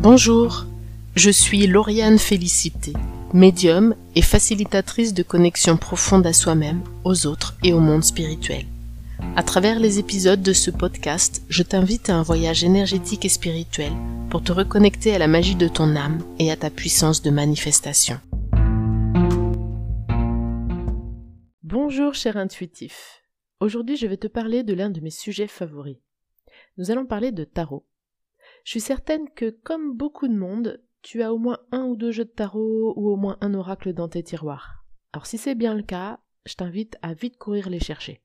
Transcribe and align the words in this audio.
Bonjour, 0.00 0.64
je 1.16 1.28
suis 1.28 1.66
Lauriane 1.66 2.20
Félicité, 2.20 2.92
médium 3.34 3.96
et 4.14 4.22
facilitatrice 4.22 5.12
de 5.12 5.24
connexion 5.24 5.76
profonde 5.76 6.24
à 6.24 6.32
soi-même, 6.32 6.84
aux 7.02 7.26
autres 7.26 7.56
et 7.64 7.72
au 7.72 7.80
monde 7.80 8.04
spirituel. 8.04 8.64
À 9.34 9.42
travers 9.42 9.80
les 9.80 9.98
épisodes 9.98 10.40
de 10.40 10.52
ce 10.52 10.70
podcast, 10.70 11.42
je 11.48 11.64
t'invite 11.64 12.10
à 12.10 12.14
un 12.14 12.22
voyage 12.22 12.62
énergétique 12.62 13.24
et 13.24 13.28
spirituel 13.28 13.90
pour 14.30 14.40
te 14.40 14.52
reconnecter 14.52 15.12
à 15.16 15.18
la 15.18 15.26
magie 15.26 15.56
de 15.56 15.66
ton 15.66 15.96
âme 15.96 16.22
et 16.38 16.52
à 16.52 16.56
ta 16.56 16.70
puissance 16.70 17.20
de 17.20 17.30
manifestation. 17.30 18.20
Bonjour 21.64 22.14
cher 22.14 22.36
intuitif. 22.36 23.24
Aujourd'hui 23.58 23.96
je 23.96 24.06
vais 24.06 24.16
te 24.16 24.28
parler 24.28 24.62
de 24.62 24.74
l'un 24.74 24.90
de 24.90 25.00
mes 25.00 25.10
sujets 25.10 25.48
favoris. 25.48 25.98
Nous 26.76 26.92
allons 26.92 27.04
parler 27.04 27.32
de 27.32 27.42
tarot. 27.42 27.84
Je 28.68 28.72
suis 28.72 28.80
certaine 28.82 29.30
que, 29.30 29.48
comme 29.48 29.96
beaucoup 29.96 30.28
de 30.28 30.36
monde, 30.36 30.82
tu 31.00 31.22
as 31.22 31.32
au 31.32 31.38
moins 31.38 31.56
un 31.72 31.86
ou 31.86 31.96
deux 31.96 32.10
jeux 32.10 32.26
de 32.26 32.30
tarot 32.30 32.92
ou 32.98 33.08
au 33.08 33.16
moins 33.16 33.38
un 33.40 33.54
oracle 33.54 33.94
dans 33.94 34.10
tes 34.10 34.22
tiroirs. 34.22 34.84
Alors 35.14 35.24
si 35.24 35.38
c'est 35.38 35.54
bien 35.54 35.72
le 35.72 35.82
cas, 35.82 36.20
je 36.44 36.52
t'invite 36.52 36.98
à 37.00 37.14
vite 37.14 37.38
courir 37.38 37.70
les 37.70 37.80
chercher. 37.80 38.20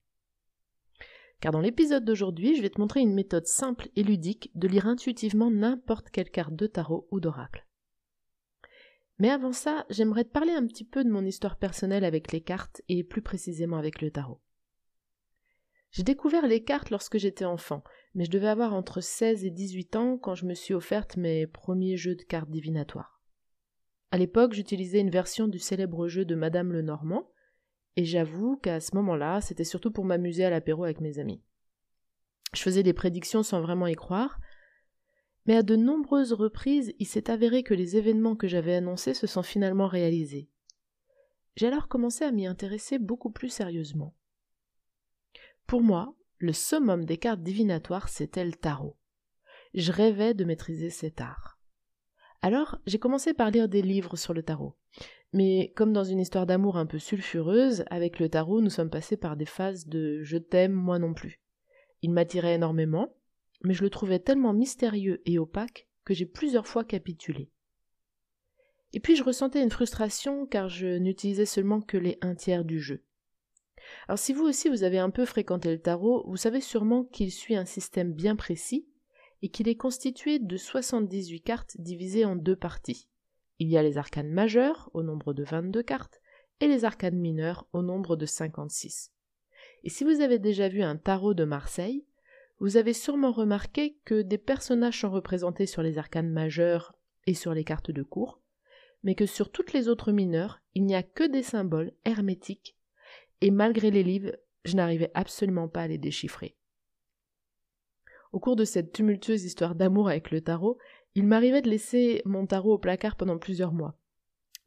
Car 1.40 1.54
dans 1.54 1.62
l'épisode 1.62 2.04
d'aujourd'hui, 2.04 2.58
je 2.58 2.62
vais 2.62 2.70
te 2.70 2.82
montrer 2.82 3.00
une 3.00 3.14
méthode 3.14 3.48
simple 3.48 3.88
et 3.96 4.04
ludique 4.04 4.52
de 4.54 4.68
lire 4.68 4.86
intuitivement 4.86 5.50
n'importe 5.50 6.10
quelle 6.10 6.30
carte 6.30 6.58
de 6.58 6.68
tarot 6.68 7.08
ou 7.10 7.22
d'oracle. 7.22 7.66
Mais 9.20 9.30
avant 9.30 9.54
ça, 9.54 9.86
j'aimerais 9.90 10.26
te 10.26 10.34
parler 10.34 10.52
un 10.52 10.68
petit 10.68 10.84
peu 10.84 11.06
de 11.06 11.10
mon 11.10 11.24
histoire 11.24 11.56
personnelle 11.56 12.04
avec 12.04 12.34
les 12.34 12.42
cartes 12.42 12.82
et 12.90 13.06
plus 13.06 13.22
précisément 13.22 13.78
avec 13.78 14.02
le 14.02 14.12
tarot. 14.12 14.42
J'ai 15.94 16.02
découvert 16.02 16.48
les 16.48 16.64
cartes 16.64 16.90
lorsque 16.90 17.20
j'étais 17.20 17.46
enfant, 17.46 17.84
mais 18.16 18.26
je 18.26 18.32
devais 18.32 18.48
avoir 18.48 18.74
entre 18.74 19.00
16 19.00 19.46
et 19.46 19.52
18 19.52 19.96
ans 19.96 20.18
quand 20.18 20.34
je 20.34 20.48
me 20.48 20.56
suis 20.56 20.74
offerte 20.74 21.18
mes 21.18 21.46
premiers 21.46 21.98
jeux 21.98 22.16
de 22.16 22.24
cartes 22.24 22.50
divinatoires. 22.50 23.22
À 24.10 24.18
l'époque, 24.18 24.54
j'utilisais 24.54 25.02
une 25.02 25.12
version 25.12 25.48
du 25.48 25.60
célèbre 25.60 26.08
jeu 26.08 26.26
de 26.26 26.34
Madame 26.34 26.72
le 26.72 26.82
Normand, 26.82 27.30
et 27.96 28.06
j'avoue 28.06 28.58
qu'à 28.58 28.80
ce 28.80 28.96
moment-là, 28.96 29.40
c'était 29.42 29.64
surtout 29.64 29.92
pour 29.92 30.04
m'amuser 30.04 30.44
à 30.44 30.50
l'apéro 30.50 30.84
avec 30.84 31.00
mes 31.00 31.20
amis. 31.20 31.44
Je 32.56 32.62
faisais 32.64 32.82
des 32.82 32.94
prédictions 32.94 33.44
sans 33.44 33.62
vraiment 33.62 33.86
y 33.86 33.96
croire, 33.96 34.40
mais 35.46 35.58
à 35.58 35.62
de 35.62 35.76
nombreuses 35.76 36.34
reprises, 36.34 36.96
il 36.98 37.06
s'est 37.06 37.30
avéré 37.30 37.62
que 37.62 37.76
les 37.76 37.98
événements 37.98 38.36
que 38.36 38.48
j'avais 38.48 38.74
annoncés 38.74 39.14
se 39.14 39.28
sont 39.28 39.44
finalement 39.44 39.88
réalisés. 39.88 40.50
J'ai 41.56 41.68
alors 41.68 41.88
commencé 41.88 42.24
à 42.24 42.32
m'y 42.32 42.48
intéresser 42.48 42.98
beaucoup 42.98 43.30
plus 43.30 43.50
sérieusement. 43.50 44.16
Pour 45.68 45.82
moi, 45.82 46.16
le 46.38 46.54
summum 46.54 47.06
des 47.06 47.18
cartes 47.18 47.42
divinatoires, 47.42 48.10
c'était 48.10 48.46
le 48.46 48.54
tarot. 48.54 48.98
Je 49.74 49.92
rêvais 49.92 50.34
de 50.34 50.44
maîtriser 50.44 50.90
cet 50.90 51.22
art. 51.22 51.60
Alors, 52.42 52.78
j'ai 52.86 53.00
commencé 53.00 53.34
par 53.34 53.50
lire 53.50 53.70
des 53.70 53.82
livres 53.82 54.18
sur 54.18 54.34
le 54.34 54.44
tarot. 54.44 54.76
Mais 55.32 55.72
comme 55.76 55.94
dans 55.94 56.04
une 56.04 56.20
histoire 56.20 56.46
d'amour 56.46 56.78
un 56.78 56.86
peu 56.86 57.00
sulfureuse, 57.00 57.86
avec 57.90 58.20
le 58.20 58.30
tarot, 58.30 58.62
nous 58.62 58.70
sommes 58.70 58.90
passés 58.90 59.18
par 59.18 59.36
des 59.36 59.46
phases 59.46 59.88
de 59.88 60.22
je 60.22 60.38
t'aime, 60.38 60.74
moi 60.74 61.00
non 61.00 61.14
plus. 61.14 61.42
Il 62.02 62.12
m'attirait 62.12 62.56
énormément, 62.56 63.16
mais 63.64 63.74
je 63.74 63.82
le 63.82 63.90
trouvais 63.90 64.20
tellement 64.20 64.54
mystérieux 64.54 65.22
et 65.26 65.40
opaque 65.40 65.88
que 66.04 66.14
j'ai 66.14 66.26
plusieurs 66.26 66.68
fois 66.68 66.84
capitulé. 66.84 67.50
Et 68.92 69.00
puis 69.00 69.16
je 69.16 69.24
ressentais 69.24 69.64
une 69.64 69.72
frustration 69.72 70.46
car 70.46 70.70
je 70.70 70.98
n'utilisais 70.98 71.46
seulement 71.46 71.82
que 71.82 71.98
les 71.98 72.18
un 72.22 72.36
tiers 72.36 72.66
du 72.66 72.80
jeu. 72.80 73.04
Alors 74.08 74.20
si 74.20 74.34
vous 74.34 74.44
aussi 74.44 74.70
vous 74.70 74.84
avez 74.84 75.00
un 75.00 75.10
peu 75.10 75.26
fréquenté 75.26 75.72
le 75.72 75.80
tarot, 75.80 76.24
vous 76.28 76.38
savez 76.38 76.62
sûrement 76.62 77.04
qu'il 77.06 77.32
suit 77.32 77.56
un 77.56 77.66
système 77.66 78.14
bien 78.14 78.36
précis 78.36 78.88
et 79.42 79.50
qu'il 79.50 79.68
est 79.68 79.76
constitué 79.76 80.40
de 80.40 80.58
78 80.58 81.42
cartes 81.42 81.76
divisées 81.80 82.26
en 82.26 82.36
deux 82.36 82.56
parties. 82.56 83.08
Il 83.60 83.70
y 83.70 83.78
a 83.78 83.84
les 83.84 83.98
arcanes 83.98 84.32
majeures 84.32 84.90
au 84.94 85.04
nombre 85.04 85.34
de 85.34 85.44
22 85.44 85.84
cartes 85.84 86.22
et 86.60 86.68
les 86.68 86.86
arcanes 86.86 87.18
mineures 87.18 87.68
au 87.74 87.82
nombre 87.82 88.16
de 88.16 88.26
56. 88.26 89.12
Et 89.84 89.90
si 89.90 90.04
vous 90.04 90.22
avez 90.22 90.40
déjà 90.40 90.70
vu 90.70 90.82
un 90.82 90.96
tarot 90.96 91.34
de 91.34 91.44
Marseille, 91.44 92.06
vous 92.60 92.78
avez 92.78 92.94
sûrement 92.94 93.32
remarqué 93.32 93.98
que 94.06 94.22
des 94.22 94.38
personnages 94.38 95.02
sont 95.02 95.12
représentés 95.12 95.66
sur 95.66 95.84
les 95.84 95.98
arcanes 95.98 96.30
majeures 96.30 96.96
et 97.28 97.34
sur 97.34 97.54
les 97.54 97.66
cartes 97.66 97.92
de 97.92 98.04
cour, 98.04 98.42
mais 99.04 99.16
que 99.16 99.26
sur 99.26 99.52
toutes 99.52 99.74
les 99.74 99.90
autres 99.90 100.14
mineures, 100.14 100.62
il 100.74 100.86
n'y 100.86 100.96
a 100.96 101.04
que 101.04 101.26
des 101.26 101.44
symboles 101.44 101.92
hermétiques 102.06 102.78
et 103.44 103.52
malgré 103.52 103.92
les 103.92 104.04
livres, 104.04 104.32
je 104.64 104.78
n'arrivais 104.78 105.12
absolument 105.14 105.68
pas 105.68 105.82
à 105.82 105.88
les 105.88 105.98
déchiffrer. 105.98 106.56
Au 108.32 108.40
cours 108.40 108.56
de 108.56 108.64
cette 108.64 108.94
tumultueuse 108.94 109.44
histoire 109.44 109.76
d'amour 109.76 110.08
avec 110.08 110.32
le 110.32 110.40
tarot, 110.40 110.78
il 111.14 111.28
m'arrivait 111.28 111.62
de 111.62 111.70
laisser 111.70 112.22
mon 112.24 112.46
tarot 112.48 112.76
au 112.76 112.78
placard 112.78 113.18
pendant 113.18 113.38
plusieurs 113.38 113.74
mois. 113.74 114.00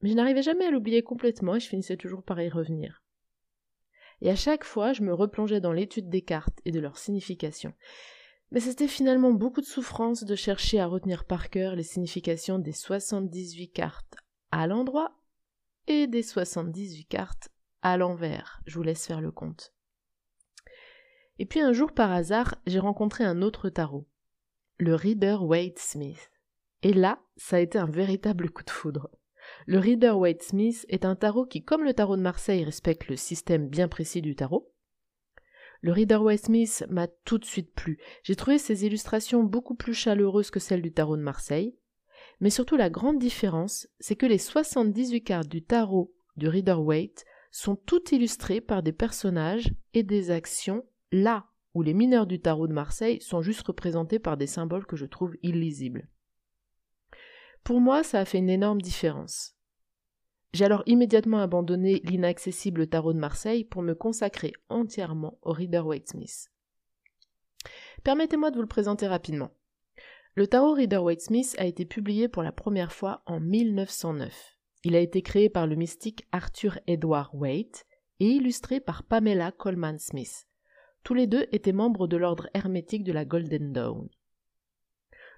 Mais 0.03 0.11
je 0.11 0.15
n'arrivais 0.15 0.43
jamais 0.43 0.67
à 0.67 0.71
l'oublier 0.71 1.03
complètement 1.03 1.57
et 1.57 1.61
je 1.61 1.69
finissais 1.69 1.97
toujours 1.97 2.23
par 2.23 2.39
y 2.39 2.51
revenir. 2.51 3.03
Et 4.21 4.29
à 4.29 4.37
chaque 4.37 4.65
fois, 4.65 4.93
je 4.93 5.01
me 5.01 5.15
replongeais 5.15 5.63
dans 5.63 5.73
l'étude 5.73 6.11
des 6.11 6.21
cartes 6.21 6.61
et 6.67 6.71
de 6.71 6.79
leur 6.79 6.99
signification. 6.99 7.73
Mais 8.51 8.61
c'était 8.61 8.89
finalement 8.89 9.33
beaucoup 9.33 9.63
de 9.63 9.67
souffrance 9.67 10.23
de 10.23 10.35
chercher 10.35 10.81
à 10.81 10.87
retenir 10.87 11.25
par 11.25 11.49
cœur 11.49 11.77
les 11.77 11.83
significations 11.83 12.59
des 12.59 12.73
78 12.73 13.71
cartes 13.71 14.17
à 14.51 14.67
l'endroit 14.67 15.17
et 15.87 16.07
des 16.07 16.23
78 16.23 17.07
cartes 17.07 17.49
l'envers. 17.97 18.61
Je 18.67 18.77
vous 18.77 18.83
laisse 18.83 19.07
faire 19.07 19.21
le 19.21 19.31
compte. 19.31 19.73
Et 21.39 21.47
puis 21.47 21.61
un 21.61 21.73
jour 21.73 21.93
par 21.93 22.11
hasard, 22.13 22.57
j'ai 22.67 22.79
rencontré 22.79 23.25
un 23.25 23.43
autre 23.43 23.69
tarot, 23.69 24.09
le 24.79 24.95
Reader 24.95 25.37
Waite 25.41 25.79
Smith. 25.79 26.31
Et 26.83 26.93
là, 26.93 27.21
ça 27.37 27.57
a 27.57 27.61
été 27.61 27.79
un 27.79 27.87
véritable 27.87 28.51
coup 28.51 28.65
de 28.65 28.71
foudre. 28.71 29.11
Le 29.67 29.79
Reader 29.79 30.13
Waite 30.13 30.43
Smith 30.43 30.87
est 30.89 31.05
un 31.05 31.15
tarot 31.15 31.47
qui, 31.47 31.63
comme 31.63 31.85
le 31.85 31.95
tarot 31.95 32.17
de 32.17 32.23
Marseille, 32.23 32.65
respecte 32.65 33.09
le 33.09 33.17
système 33.17 33.69
bien 33.69 33.89
précis 33.89 34.23
du 34.23 34.35
tarot. 34.35 34.73
Le 35.83 35.93
Reader 35.93 36.17
Waite 36.17 36.47
Smith 36.47 36.85
m'a 36.89 37.07
tout 37.07 37.39
de 37.39 37.45
suite 37.45 37.73
plu. 37.75 37.99
J'ai 38.23 38.35
trouvé 38.35 38.59
ses 38.59 38.87
illustrations 38.87 39.45
beaucoup 39.45 39.75
plus 39.75 39.95
chaleureuses 39.95 40.51
que 40.51 40.59
celles 40.59 40.83
du 40.83 40.93
tarot 40.93 41.17
de 41.17 41.23
Marseille. 41.23 41.77
Mais 42.41 42.51
surtout, 42.51 42.77
la 42.77 42.91
grande 42.91 43.19
différence, 43.19 43.87
c'est 44.01 44.17
que 44.17 44.27
les 44.27 44.39
78 44.39 45.23
cartes 45.23 45.49
du 45.49 45.63
tarot 45.63 46.13
du 46.37 46.49
Reader 46.49 46.81
Waite 46.81 47.25
sont 47.51 47.77
toutes 47.77 48.13
illustrées 48.13 48.61
par 48.61 48.83
des 48.83 48.93
personnages 48.93 49.73
et 49.95 50.03
des 50.03 50.31
actions 50.31 50.85
là 51.13 51.47
où 51.75 51.83
les 51.83 51.95
mineurs 51.95 52.27
du 52.27 52.41
tarot 52.41 52.67
de 52.67 52.73
Marseille 52.73 53.21
sont 53.21 53.43
juste 53.43 53.67
représentés 53.67 54.19
par 54.19 54.37
des 54.37 54.47
symboles 54.47 54.87
que 54.87 54.97
je 54.97 55.05
trouve 55.05 55.37
illisibles. 55.43 56.09
Pour 57.65 57.81
moi, 57.81 58.03
ça 58.03 58.21
a 58.21 58.25
fait 58.25 58.39
une 58.39 58.49
énorme 58.49 58.81
différence. 58.81 59.57
J'ai 60.53 60.65
alors 60.65 60.83
immédiatement 60.87 61.41
abandonné 61.41 62.01
l'inaccessible 62.05 62.87
tarot 62.87 63.13
de 63.13 63.19
Marseille 63.19 63.65
pour 63.65 63.83
me 63.83 63.95
consacrer 63.95 64.55
entièrement 64.69 65.39
au 65.43 65.53
Reader 65.53 65.85
Waite 65.85 66.09
Smith. 66.09 66.51
Permettez-moi 68.05 68.51
de 68.51 68.57
vous 68.57 68.63
le 68.63 68.69
présenter 68.69 69.07
rapidement. 69.07 69.51
Le 70.35 70.47
tarot 70.47 70.73
Reader 70.73 70.99
Waite 70.99 71.21
Smith 71.21 71.55
a 71.59 71.67
été 71.67 71.85
publié 71.85 72.29
pour 72.29 72.43
la 72.43 72.53
première 72.53 72.93
fois 72.93 73.23
en 73.27 73.41
1909. 73.41 74.56
Il 74.87 74.95
a 74.95 75.01
été 75.01 75.21
créé 75.21 75.49
par 75.49 75.67
le 75.67 75.75
mystique 75.75 76.29
Arthur 76.31 76.79
Edward 76.87 77.35
Waite 77.35 77.87
et 78.21 78.29
illustré 78.29 78.79
par 78.79 79.03
Pamela 79.03 79.51
Coleman 79.51 79.99
Smith. 79.99 80.47
Tous 81.03 81.13
les 81.13 81.27
deux 81.27 81.49
étaient 81.51 81.73
membres 81.73 82.07
de 82.07 82.17
l'ordre 82.17 82.49
hermétique 82.55 83.03
de 83.03 83.11
la 83.11 83.25
Golden 83.25 83.73
Dawn. 83.73 84.09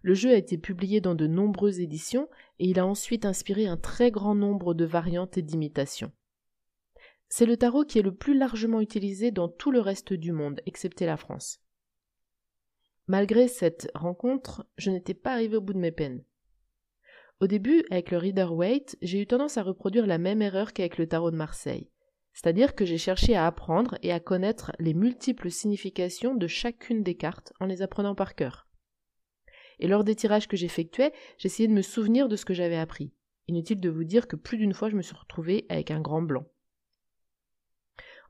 Le 0.03 0.13
jeu 0.13 0.33
a 0.33 0.37
été 0.37 0.59
publié 0.59 1.01
dans 1.01 1.15
de 1.15 1.27
nombreuses 1.27 1.81
éditions 1.81 2.29
et 2.59 2.67
il 2.67 2.79
a 2.79 2.85
ensuite 2.85 3.25
inspiré 3.25 3.67
un 3.67 3.79
très 3.79 4.11
grand 4.11 4.35
nombre 4.35 4.75
de 4.75 4.85
variantes 4.85 5.39
et 5.39 5.43
d'imitations. 5.43 6.13
C'est 7.31 7.47
le 7.47 7.57
tarot 7.57 7.87
qui 7.87 7.99
est 7.99 8.03
le 8.03 8.15
plus 8.15 8.37
largement 8.37 8.83
utilisé 8.83 9.31
dans 9.31 9.49
tout 9.49 9.71
le 9.71 9.81
reste 9.81 10.13
du 10.13 10.33
monde, 10.33 10.61
excepté 10.67 11.07
la 11.07 11.17
France. 11.17 11.63
Malgré 13.07 13.49
cette 13.49 13.91
rencontre, 13.95 14.67
je 14.77 14.91
n'étais 14.91 15.15
pas 15.15 15.33
arrivé 15.33 15.57
au 15.57 15.63
bout 15.63 15.73
de 15.73 15.79
mes 15.79 15.91
peines. 15.91 16.23
Au 17.41 17.47
début, 17.47 17.85
avec 17.91 18.11
le 18.11 18.19
Reader 18.19 18.49
Waite, 18.51 18.99
j'ai 19.01 19.21
eu 19.21 19.27
tendance 19.27 19.59
à 19.59 19.63
reproduire 19.63 20.07
la 20.09 20.19
même 20.19 20.43
erreur 20.43 20.73
qu'avec 20.73 20.99
le 20.99 21.07
tarot 21.07 21.31
de 21.31 21.37
Marseille. 21.37 21.89
C'est-à-dire 22.33 22.75
que 22.75 22.85
j'ai 22.85 22.99
cherché 22.99 23.37
à 23.37 23.47
apprendre 23.47 23.97
et 24.03 24.13
à 24.13 24.19
connaître 24.19 24.73
les 24.81 24.95
multiples 24.95 25.51
significations 25.51 26.35
de 26.35 26.47
chacune 26.49 27.05
des 27.05 27.17
cartes 27.17 27.53
en 27.61 27.67
les 27.67 27.81
apprenant 27.81 28.17
par 28.17 28.35
cœur. 28.35 28.69
Et 29.79 29.87
lors 29.87 30.03
des 30.03 30.17
tirages 30.17 30.49
que 30.49 30.57
j'effectuais, 30.57 31.13
j'essayais 31.37 31.69
de 31.69 31.73
me 31.75 31.83
souvenir 31.83 32.29
de 32.29 32.35
ce 32.35 32.45
que 32.45 32.55
j'avais 32.55 32.77
appris. 32.77 33.13
Inutile 33.47 33.81
de 33.81 33.89
vous 33.89 34.05
dire 34.05 34.27
que 34.27 34.37
plus 34.37 34.59
d'une 34.59 34.75
fois 34.75 34.91
je 34.91 34.97
me 34.97 35.03
suis 35.03 35.17
retrouvée 35.17 35.65
avec 35.69 35.93
un 35.93 36.01
grand 36.01 36.23
blanc. 36.23 36.45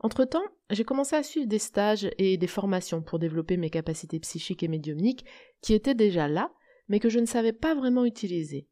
Entre-temps, 0.01 0.45
j'ai 0.71 0.85
commencé 0.85 1.17
à 1.17 1.23
suivre 1.23 1.49
des 1.49 1.59
stages 1.59 2.09
et 2.19 2.37
des 2.37 2.47
formations 2.47 3.03
pour 3.03 3.19
développer 3.19 3.57
mes 3.57 3.71
capacités 3.71 4.21
psychiques 4.21 4.63
et 4.63 4.69
médiumniques 4.69 5.25
qui 5.61 5.73
étaient 5.73 5.95
déjà 5.95 6.29
là, 6.29 6.53
mais 6.89 7.01
que 7.01 7.09
je 7.09 7.19
ne 7.19 7.27
savais 7.27 7.55
pas 7.55 7.75
vraiment 7.75 8.05
utiliser. 8.05 8.69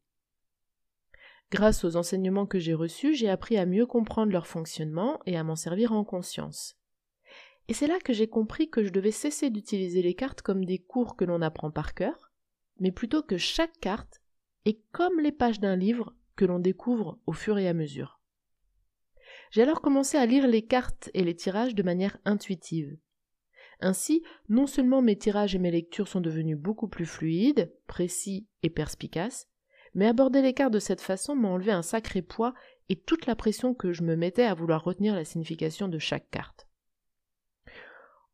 Grâce 1.49 1.85
aux 1.85 1.95
enseignements 1.95 2.45
que 2.45 2.59
j'ai 2.59 2.73
reçus, 2.73 3.15
j'ai 3.15 3.29
appris 3.29 3.57
à 3.57 3.65
mieux 3.65 3.85
comprendre 3.85 4.33
leur 4.33 4.47
fonctionnement 4.47 5.19
et 5.25 5.37
à 5.37 5.43
m'en 5.43 5.55
servir 5.55 5.93
en 5.93 6.03
conscience. 6.03 6.75
Et 7.69 7.73
c'est 7.73 7.87
là 7.87 7.99
que 7.99 8.13
j'ai 8.13 8.27
compris 8.27 8.69
que 8.69 8.83
je 8.83 8.89
devais 8.89 9.11
cesser 9.11 9.49
d'utiliser 9.49 10.01
les 10.01 10.13
cartes 10.13 10.41
comme 10.41 10.65
des 10.65 10.79
cours 10.79 11.15
que 11.15 11.25
l'on 11.25 11.41
apprend 11.41 11.71
par 11.71 11.93
cœur, 11.93 12.31
mais 12.79 12.91
plutôt 12.91 13.23
que 13.23 13.37
chaque 13.37 13.77
carte 13.79 14.21
est 14.65 14.81
comme 14.91 15.19
les 15.19 15.31
pages 15.31 15.59
d'un 15.59 15.75
livre 15.75 16.13
que 16.35 16.45
l'on 16.45 16.59
découvre 16.59 17.19
au 17.25 17.33
fur 17.33 17.57
et 17.57 17.67
à 17.67 17.73
mesure. 17.73 18.19
J'ai 19.51 19.63
alors 19.63 19.81
commencé 19.81 20.17
à 20.17 20.25
lire 20.25 20.47
les 20.47 20.65
cartes 20.65 21.09
et 21.13 21.23
les 21.23 21.35
tirages 21.35 21.75
de 21.75 21.83
manière 21.83 22.17
intuitive. 22.25 22.97
Ainsi, 23.79 24.23
non 24.49 24.67
seulement 24.67 25.01
mes 25.01 25.17
tirages 25.17 25.55
et 25.55 25.59
mes 25.59 25.71
lectures 25.71 26.07
sont 26.07 26.21
devenus 26.21 26.57
beaucoup 26.57 26.87
plus 26.87 27.05
fluides, 27.05 27.73
précis 27.85 28.47
et 28.63 28.69
perspicaces, 28.69 29.47
mais 29.97 30.05
aborder 30.05 30.43
les 30.43 30.53
cartes 30.53 30.73
de 30.73 30.79
cette 30.79 31.01
façon 31.01 31.35
m'a 31.35 31.47
enlevé 31.47 31.71
un 31.71 31.81
sacré 31.81 32.21
poids 32.21 32.53
et 32.87 32.95
toute 32.95 33.25
la 33.25 33.35
pression 33.35 33.73
que 33.73 33.93
je 33.93 34.03
me 34.03 34.15
mettais 34.15 34.43
à 34.43 34.53
vouloir 34.53 34.83
retenir 34.83 35.15
la 35.15 35.25
signification 35.25 35.87
de 35.87 35.97
chaque 35.97 36.29
carte. 36.29 36.67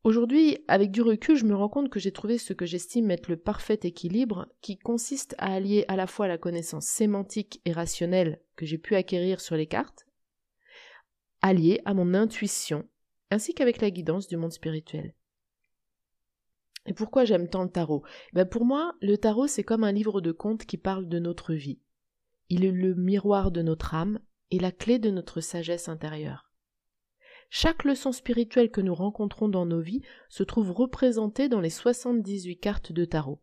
Aujourd'hui, 0.04 0.58
avec 0.68 0.90
du 0.90 1.00
recul, 1.00 1.36
je 1.36 1.46
me 1.46 1.56
rends 1.56 1.70
compte 1.70 1.88
que 1.88 1.98
j'ai 1.98 2.12
trouvé 2.12 2.36
ce 2.36 2.52
que 2.52 2.66
j'estime 2.66 3.10
être 3.10 3.28
le 3.28 3.38
parfait 3.38 3.80
équilibre, 3.82 4.46
qui 4.60 4.76
consiste 4.76 5.34
à 5.38 5.54
allier 5.54 5.86
à 5.88 5.96
la 5.96 6.06
fois 6.06 6.28
la 6.28 6.36
connaissance 6.36 6.84
sémantique 6.84 7.62
et 7.64 7.72
rationnelle 7.72 8.42
que 8.56 8.66
j'ai 8.66 8.76
pu 8.76 8.94
acquérir 8.94 9.40
sur 9.40 9.56
les 9.56 9.66
cartes, 9.66 10.04
alliée 11.40 11.80
à 11.86 11.94
mon 11.94 12.12
intuition, 12.12 12.86
ainsi 13.30 13.54
qu'avec 13.54 13.80
la 13.80 13.90
guidance 13.90 14.28
du 14.28 14.36
monde 14.36 14.52
spirituel. 14.52 15.14
Et 16.86 16.92
pourquoi 16.92 17.24
j'aime 17.24 17.48
tant 17.48 17.62
le 17.62 17.70
tarot? 17.70 18.02
Ben 18.32 18.44
Pour 18.44 18.64
moi, 18.64 18.94
le 19.00 19.16
tarot, 19.16 19.46
c'est 19.46 19.64
comme 19.64 19.84
un 19.84 19.92
livre 19.92 20.20
de 20.20 20.32
contes 20.32 20.66
qui 20.66 20.76
parle 20.76 21.08
de 21.08 21.18
notre 21.18 21.54
vie. 21.54 21.80
Il 22.50 22.64
est 22.64 22.72
le 22.72 22.94
miroir 22.94 23.50
de 23.50 23.62
notre 23.62 23.94
âme 23.94 24.20
et 24.50 24.58
la 24.58 24.70
clé 24.70 24.98
de 24.98 25.10
notre 25.10 25.40
sagesse 25.40 25.88
intérieure. 25.88 26.50
Chaque 27.48 27.84
leçon 27.84 28.12
spirituelle 28.12 28.70
que 28.70 28.80
nous 28.80 28.94
rencontrons 28.94 29.48
dans 29.48 29.64
nos 29.64 29.80
vies 29.80 30.02
se 30.28 30.42
trouve 30.42 30.72
représentée 30.72 31.48
dans 31.48 31.60
les 31.60 31.70
78 31.70 32.56
cartes 32.58 32.92
de 32.92 33.04
tarot. 33.04 33.40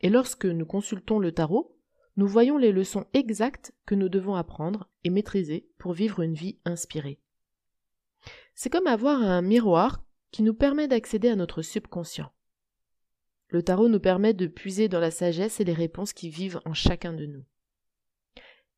Et 0.00 0.10
lorsque 0.10 0.46
nous 0.46 0.66
consultons 0.66 1.18
le 1.18 1.32
tarot, 1.32 1.78
nous 2.16 2.26
voyons 2.26 2.58
les 2.58 2.72
leçons 2.72 3.06
exactes 3.12 3.72
que 3.86 3.94
nous 3.94 4.08
devons 4.08 4.34
apprendre 4.34 4.88
et 5.02 5.10
maîtriser 5.10 5.68
pour 5.78 5.92
vivre 5.92 6.20
une 6.20 6.34
vie 6.34 6.58
inspirée. 6.64 7.20
C'est 8.54 8.70
comme 8.70 8.86
avoir 8.86 9.20
un 9.20 9.42
miroir 9.42 10.04
qui 10.34 10.42
nous 10.42 10.52
permet 10.52 10.88
d'accéder 10.88 11.28
à 11.28 11.36
notre 11.36 11.62
subconscient. 11.62 12.32
Le 13.50 13.62
tarot 13.62 13.88
nous 13.88 14.00
permet 14.00 14.34
de 14.34 14.48
puiser 14.48 14.88
dans 14.88 14.98
la 14.98 15.12
sagesse 15.12 15.60
et 15.60 15.64
les 15.64 15.72
réponses 15.72 16.12
qui 16.12 16.28
vivent 16.28 16.60
en 16.64 16.74
chacun 16.74 17.12
de 17.12 17.24
nous. 17.24 17.44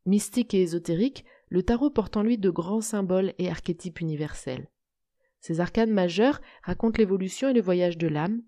Mystique 0.04 0.52
et 0.52 0.60
ésotérique, 0.60 1.24
le 1.48 1.62
tarot 1.62 1.88
porte 1.88 2.18
en 2.18 2.22
lui 2.22 2.36
de 2.36 2.50
grands 2.50 2.82
symboles 2.82 3.32
et 3.38 3.48
archétypes 3.48 4.00
universels. 4.00 4.68
Ses 5.40 5.60
arcanes 5.60 5.92
majeurs 5.92 6.42
racontent 6.62 6.98
l'évolution 6.98 7.48
et 7.48 7.54
le 7.54 7.62
voyage 7.62 7.96
de 7.96 8.08
l'âme, 8.08 8.42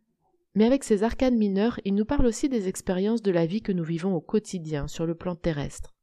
mais 0.54 0.66
avec 0.66 0.84
ses 0.84 1.02
arcanes 1.02 1.38
mineurs, 1.38 1.81
il 1.87 1.94
nous 1.94 2.04
parle 2.04 2.26
aussi 2.26 2.50
des 2.50 2.69
expériences 2.69 3.22
de 3.22 3.31
la 3.31 3.46
vie 3.46 3.62
que 3.62 3.72
nous 3.72 3.84
vivons 3.84 4.14
au 4.14 4.20
quotidien 4.20 4.87
sur 4.87 5.06
le 5.06 5.14
plan 5.14 5.34
terrestre. 5.34 5.94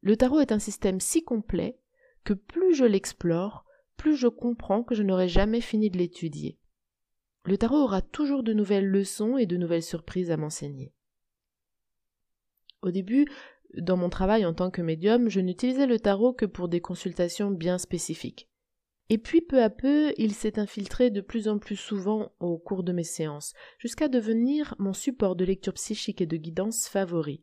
Le 0.00 0.16
tarot 0.16 0.40
est 0.40 0.50
un 0.50 0.58
système 0.58 0.98
si 0.98 1.22
complet 1.22 1.78
que 2.24 2.34
plus 2.34 2.74
je 2.74 2.84
l'explore, 2.84 3.63
plus 3.96 4.16
je 4.16 4.28
comprends 4.28 4.82
que 4.82 4.94
je 4.94 5.02
n'aurai 5.02 5.28
jamais 5.28 5.60
fini 5.60 5.90
de 5.90 5.98
l'étudier. 5.98 6.58
Le 7.44 7.58
tarot 7.58 7.76
aura 7.76 8.00
toujours 8.00 8.42
de 8.42 8.52
nouvelles 8.52 8.88
leçons 8.88 9.36
et 9.36 9.46
de 9.46 9.56
nouvelles 9.56 9.82
surprises 9.82 10.30
à 10.30 10.36
m'enseigner. 10.36 10.92
Au 12.82 12.90
début, 12.90 13.26
dans 13.76 13.96
mon 13.96 14.08
travail 14.08 14.46
en 14.46 14.54
tant 14.54 14.70
que 14.70 14.82
médium, 14.82 15.28
je 15.28 15.40
n'utilisais 15.40 15.86
le 15.86 15.98
tarot 15.98 16.32
que 16.32 16.46
pour 16.46 16.68
des 16.68 16.80
consultations 16.80 17.50
bien 17.50 17.78
spécifiques. 17.78 18.48
Et 19.10 19.18
puis 19.18 19.42
peu 19.42 19.62
à 19.62 19.68
peu, 19.68 20.14
il 20.16 20.32
s'est 20.32 20.58
infiltré 20.58 21.10
de 21.10 21.20
plus 21.20 21.48
en 21.48 21.58
plus 21.58 21.76
souvent 21.76 22.32
au 22.40 22.56
cours 22.56 22.82
de 22.82 22.92
mes 22.92 23.04
séances, 23.04 23.52
jusqu'à 23.78 24.08
devenir 24.08 24.74
mon 24.78 24.94
support 24.94 25.36
de 25.36 25.44
lecture 25.44 25.74
psychique 25.74 26.22
et 26.22 26.26
de 26.26 26.36
guidance 26.36 26.88
favori. 26.88 27.42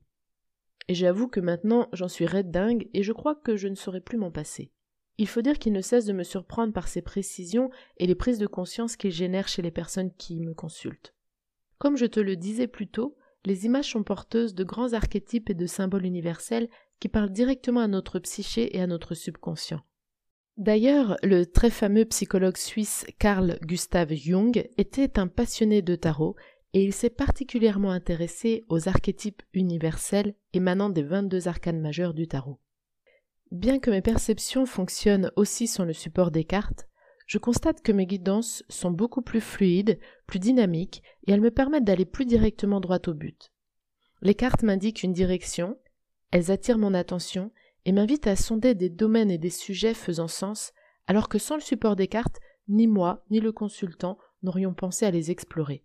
Et 0.87 0.95
j'avoue 0.95 1.27
que 1.27 1.39
maintenant 1.39 1.87
j'en 1.93 2.07
suis 2.07 2.25
red 2.25 2.49
dingue 2.49 2.89
et 2.93 3.03
je 3.03 3.13
crois 3.13 3.35
que 3.35 3.55
je 3.55 3.67
ne 3.67 3.75
saurais 3.75 4.01
plus 4.01 4.17
m'en 4.17 4.31
passer. 4.31 4.71
Il 5.17 5.27
faut 5.27 5.41
dire 5.41 5.59
qu'il 5.59 5.73
ne 5.73 5.81
cesse 5.81 6.05
de 6.05 6.13
me 6.13 6.23
surprendre 6.23 6.73
par 6.73 6.87
ses 6.87 7.01
précisions 7.01 7.69
et 7.97 8.07
les 8.07 8.15
prises 8.15 8.39
de 8.39 8.47
conscience 8.47 8.95
qu'il 8.95 9.11
génère 9.11 9.47
chez 9.47 9.61
les 9.61 9.71
personnes 9.71 10.11
qui 10.13 10.39
me 10.39 10.53
consultent. 10.53 11.13
Comme 11.77 11.97
je 11.97 12.05
te 12.05 12.19
le 12.19 12.35
disais 12.35 12.67
plus 12.67 12.87
tôt, 12.87 13.17
les 13.45 13.65
images 13.65 13.91
sont 13.91 14.03
porteuses 14.03 14.53
de 14.53 14.63
grands 14.63 14.93
archétypes 14.93 15.49
et 15.49 15.55
de 15.55 15.65
symboles 15.65 16.05
universels 16.05 16.69
qui 16.99 17.09
parlent 17.09 17.31
directement 17.31 17.81
à 17.81 17.87
notre 17.87 18.19
psyché 18.19 18.75
et 18.75 18.81
à 18.81 18.87
notre 18.87 19.15
subconscient. 19.15 19.81
D'ailleurs, 20.57 21.17
le 21.23 21.45
très 21.45 21.71
fameux 21.71 22.05
psychologue 22.05 22.57
suisse 22.57 23.05
Carl 23.17 23.57
Gustav 23.63 24.13
Jung 24.13 24.67
était 24.77 25.17
un 25.17 25.27
passionné 25.27 25.81
de 25.81 25.95
tarot 25.95 26.35
et 26.73 26.83
il 26.83 26.93
s'est 26.93 27.09
particulièrement 27.09 27.91
intéressé 27.91 28.63
aux 28.69 28.87
archétypes 28.87 29.41
universels 29.53 30.35
émanant 30.53 30.89
des 30.89 31.03
22 31.03 31.47
arcanes 31.47 31.81
majeures 31.81 32.13
du 32.13 32.27
tarot. 32.27 32.59
Bien 33.51 33.79
que 33.79 33.91
mes 33.91 34.01
perceptions 34.01 34.65
fonctionnent 34.65 35.29
aussi 35.35 35.67
sur 35.67 35.83
le 35.83 35.91
support 35.91 36.31
des 36.31 36.45
cartes, 36.45 36.87
je 37.27 37.37
constate 37.37 37.81
que 37.81 37.91
mes 37.91 38.05
guidances 38.05 38.63
sont 38.69 38.91
beaucoup 38.91 39.21
plus 39.21 39.41
fluides, 39.41 39.99
plus 40.25 40.39
dynamiques, 40.39 41.03
et 41.27 41.33
elles 41.33 41.41
me 41.41 41.51
permettent 41.51 41.83
d'aller 41.83 42.05
plus 42.05 42.25
directement 42.25 42.79
droit 42.79 42.99
au 43.07 43.13
but. 43.13 43.51
Les 44.21 44.35
cartes 44.35 44.63
m'indiquent 44.63 45.03
une 45.03 45.11
direction, 45.11 45.77
elles 46.31 46.49
attirent 46.49 46.77
mon 46.77 46.93
attention 46.93 47.51
et 47.83 47.91
m'invitent 47.91 48.27
à 48.27 48.37
sonder 48.37 48.73
des 48.73 48.89
domaines 48.89 49.31
et 49.31 49.37
des 49.37 49.49
sujets 49.49 49.93
faisant 49.93 50.29
sens, 50.29 50.71
alors 51.07 51.27
que 51.27 51.39
sans 51.39 51.55
le 51.55 51.61
support 51.61 51.97
des 51.97 52.07
cartes, 52.07 52.39
ni 52.69 52.87
moi, 52.87 53.25
ni 53.31 53.41
le 53.41 53.51
consultant 53.51 54.17
n'aurions 54.43 54.73
pensé 54.73 55.05
à 55.05 55.11
les 55.11 55.29
explorer. 55.29 55.83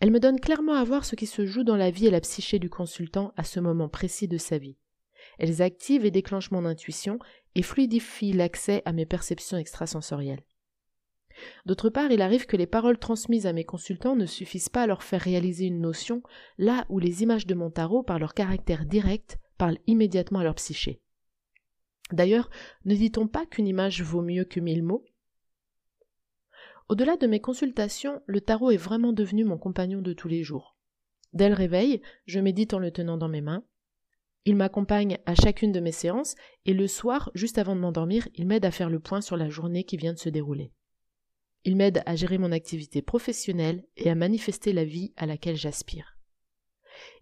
Elles 0.00 0.10
me 0.10 0.20
donnent 0.20 0.40
clairement 0.40 0.74
à 0.74 0.84
voir 0.84 1.04
ce 1.04 1.14
qui 1.14 1.26
se 1.26 1.44
joue 1.44 1.64
dans 1.64 1.76
la 1.76 1.90
vie 1.90 2.06
et 2.06 2.10
la 2.10 2.20
psyché 2.20 2.58
du 2.58 2.70
consultant 2.70 3.34
à 3.36 3.44
ce 3.44 3.60
moment 3.60 3.90
précis 3.90 4.28
de 4.28 4.38
sa 4.38 4.56
vie. 4.56 4.78
Elles 5.38 5.62
activent 5.62 6.04
et 6.04 6.10
déclenchent 6.10 6.50
mon 6.50 6.64
intuition 6.64 7.18
et 7.54 7.62
fluidifient 7.62 8.32
l'accès 8.32 8.82
à 8.84 8.92
mes 8.92 9.06
perceptions 9.06 9.58
extrasensorielles. 9.58 10.44
D'autre 11.66 11.90
part, 11.90 12.10
il 12.10 12.22
arrive 12.22 12.46
que 12.46 12.56
les 12.56 12.66
paroles 12.66 12.98
transmises 12.98 13.46
à 13.46 13.52
mes 13.52 13.64
consultants 13.64 14.16
ne 14.16 14.26
suffisent 14.26 14.68
pas 14.68 14.82
à 14.82 14.86
leur 14.86 15.02
faire 15.02 15.20
réaliser 15.20 15.66
une 15.66 15.80
notion, 15.80 16.22
là 16.58 16.86
où 16.88 16.98
les 16.98 17.22
images 17.22 17.46
de 17.46 17.54
mon 17.54 17.70
tarot, 17.70 18.02
par 18.02 18.18
leur 18.18 18.34
caractère 18.34 18.86
direct, 18.86 19.38
parlent 19.58 19.78
immédiatement 19.86 20.38
à 20.38 20.44
leur 20.44 20.54
psyché. 20.54 21.00
D'ailleurs, 22.12 22.50
ne 22.84 22.94
dit-on 22.94 23.26
pas 23.26 23.46
qu'une 23.46 23.66
image 23.66 24.02
vaut 24.02 24.22
mieux 24.22 24.44
que 24.44 24.60
mille 24.60 24.82
mots? 24.82 25.04
Au-delà 26.88 27.16
de 27.16 27.26
mes 27.26 27.40
consultations, 27.40 28.22
le 28.26 28.40
tarot 28.40 28.70
est 28.70 28.76
vraiment 28.76 29.12
devenu 29.12 29.44
mon 29.44 29.58
compagnon 29.58 30.00
de 30.00 30.12
tous 30.12 30.28
les 30.28 30.44
jours. 30.44 30.76
Dès 31.32 31.48
le 31.48 31.54
réveil, 31.54 32.00
je 32.26 32.38
médite 32.38 32.74
en 32.74 32.78
le 32.78 32.92
tenant 32.92 33.16
dans 33.16 33.28
mes 33.28 33.40
mains. 33.40 33.64
Il 34.48 34.54
m'accompagne 34.54 35.18
à 35.26 35.34
chacune 35.34 35.72
de 35.72 35.80
mes 35.80 35.90
séances 35.90 36.36
et 36.66 36.72
le 36.72 36.86
soir, 36.86 37.32
juste 37.34 37.58
avant 37.58 37.74
de 37.74 37.80
m'endormir, 37.80 38.28
il 38.36 38.46
m'aide 38.46 38.64
à 38.64 38.70
faire 38.70 38.88
le 38.88 39.00
point 39.00 39.20
sur 39.20 39.36
la 39.36 39.48
journée 39.50 39.82
qui 39.82 39.96
vient 39.96 40.12
de 40.12 40.20
se 40.20 40.28
dérouler. 40.28 40.70
Il 41.64 41.74
m'aide 41.74 42.04
à 42.06 42.14
gérer 42.14 42.38
mon 42.38 42.52
activité 42.52 43.02
professionnelle 43.02 43.84
et 43.96 44.08
à 44.08 44.14
manifester 44.14 44.72
la 44.72 44.84
vie 44.84 45.12
à 45.16 45.26
laquelle 45.26 45.56
j'aspire. 45.56 46.16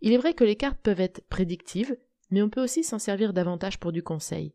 Il 0.03 0.13
est 0.13 0.19
vrai 0.19 0.35
que 0.35 0.45
les 0.45 0.55
cartes 0.55 0.81
peuvent 0.83 1.01
être 1.01 1.27
prédictives, 1.29 1.97
mais 2.31 2.43
on 2.43 2.51
peut 2.51 2.63
aussi 2.63 2.85
s'en 2.85 2.99
servir 2.99 3.33
davantage 3.33 3.81
pour 3.81 3.91
du 3.91 4.03
conseil. 4.03 4.55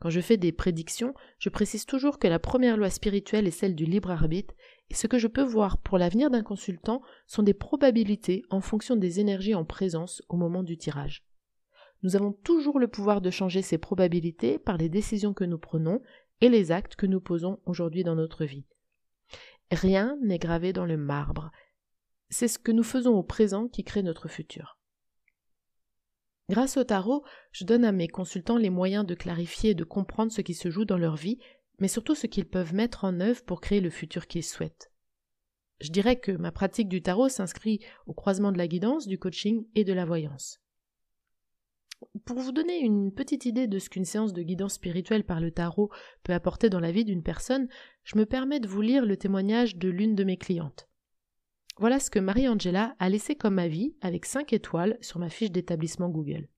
Quand 0.00 0.10
je 0.10 0.20
fais 0.20 0.36
des 0.36 0.50
prédictions, 0.50 1.14
je 1.38 1.48
précise 1.48 1.86
toujours 1.86 2.18
que 2.18 2.26
la 2.26 2.40
première 2.40 2.76
loi 2.76 2.90
spirituelle 2.90 3.46
est 3.46 3.52
celle 3.52 3.76
du 3.76 3.84
libre 3.84 4.10
arbitre, 4.10 4.52
et 4.90 4.94
ce 4.94 5.06
que 5.06 5.18
je 5.18 5.28
peux 5.28 5.44
voir 5.44 5.78
pour 5.78 5.98
l'avenir 5.98 6.28
d'un 6.28 6.42
consultant 6.42 7.02
sont 7.28 7.44
des 7.44 7.54
probabilités 7.54 8.42
en 8.50 8.60
fonction 8.60 8.96
des 8.96 9.20
énergies 9.20 9.54
en 9.54 9.64
présence 9.64 10.22
au 10.28 10.36
moment 10.36 10.64
du 10.64 10.76
tirage. 10.76 11.24
Nous 12.04 12.16
avons 12.16 12.32
toujours 12.32 12.78
le 12.78 12.86
pouvoir 12.86 13.22
de 13.22 13.30
changer 13.30 13.62
ces 13.62 13.78
probabilités 13.78 14.58
par 14.58 14.76
les 14.76 14.90
décisions 14.90 15.32
que 15.32 15.44
nous 15.44 15.56
prenons 15.56 16.02
et 16.42 16.50
les 16.50 16.70
actes 16.70 16.96
que 16.96 17.06
nous 17.06 17.20
posons 17.20 17.60
aujourd'hui 17.64 18.04
dans 18.04 18.14
notre 18.14 18.44
vie. 18.44 18.66
Rien 19.72 20.18
n'est 20.22 20.38
gravé 20.38 20.74
dans 20.74 20.84
le 20.84 20.98
marbre. 20.98 21.50
C'est 22.28 22.46
ce 22.46 22.58
que 22.58 22.72
nous 22.72 22.82
faisons 22.82 23.14
au 23.14 23.22
présent 23.22 23.68
qui 23.68 23.84
crée 23.84 24.02
notre 24.02 24.28
futur. 24.28 24.78
Grâce 26.50 26.76
au 26.76 26.84
tarot, 26.84 27.24
je 27.52 27.64
donne 27.64 27.86
à 27.86 27.92
mes 27.92 28.08
consultants 28.08 28.58
les 28.58 28.68
moyens 28.68 29.06
de 29.06 29.14
clarifier 29.14 29.70
et 29.70 29.74
de 29.74 29.84
comprendre 29.84 30.30
ce 30.30 30.42
qui 30.42 30.52
se 30.52 30.70
joue 30.70 30.84
dans 30.84 30.98
leur 30.98 31.16
vie, 31.16 31.38
mais 31.78 31.88
surtout 31.88 32.14
ce 32.14 32.26
qu'ils 32.26 32.48
peuvent 32.48 32.74
mettre 32.74 33.04
en 33.04 33.18
œuvre 33.18 33.42
pour 33.44 33.62
créer 33.62 33.80
le 33.80 33.88
futur 33.88 34.26
qu'ils 34.26 34.44
souhaitent. 34.44 34.92
Je 35.80 35.90
dirais 35.90 36.20
que 36.20 36.32
ma 36.32 36.52
pratique 36.52 36.90
du 36.90 37.00
tarot 37.00 37.30
s'inscrit 37.30 37.80
au 38.04 38.12
croisement 38.12 38.52
de 38.52 38.58
la 38.58 38.68
guidance, 38.68 39.06
du 39.06 39.18
coaching 39.18 39.66
et 39.74 39.84
de 39.84 39.94
la 39.94 40.04
voyance. 40.04 40.60
Pour 42.24 42.38
vous 42.38 42.52
donner 42.52 42.78
une 42.78 43.12
petite 43.12 43.44
idée 43.44 43.66
de 43.66 43.78
ce 43.78 43.88
qu'une 43.88 44.04
séance 44.04 44.32
de 44.32 44.42
guidance 44.42 44.74
spirituelle 44.74 45.24
par 45.24 45.40
le 45.40 45.50
tarot 45.50 45.90
peut 46.22 46.32
apporter 46.32 46.70
dans 46.70 46.80
la 46.80 46.92
vie 46.92 47.04
d'une 47.04 47.22
personne, 47.22 47.68
je 48.04 48.16
me 48.16 48.26
permets 48.26 48.60
de 48.60 48.68
vous 48.68 48.80
lire 48.80 49.04
le 49.04 49.16
témoignage 49.16 49.76
de 49.76 49.88
l'une 49.88 50.14
de 50.14 50.24
mes 50.24 50.36
clientes. 50.36 50.88
Voilà 51.78 51.98
ce 51.98 52.10
que 52.10 52.18
Marie-Angela 52.18 52.94
a 52.98 53.08
laissé 53.08 53.34
comme 53.34 53.58
avis 53.58 53.96
avec 54.00 54.26
5 54.26 54.52
étoiles 54.52 54.96
sur 55.00 55.18
ma 55.18 55.28
fiche 55.28 55.50
d'établissement 55.50 56.08
Google. 56.08 56.48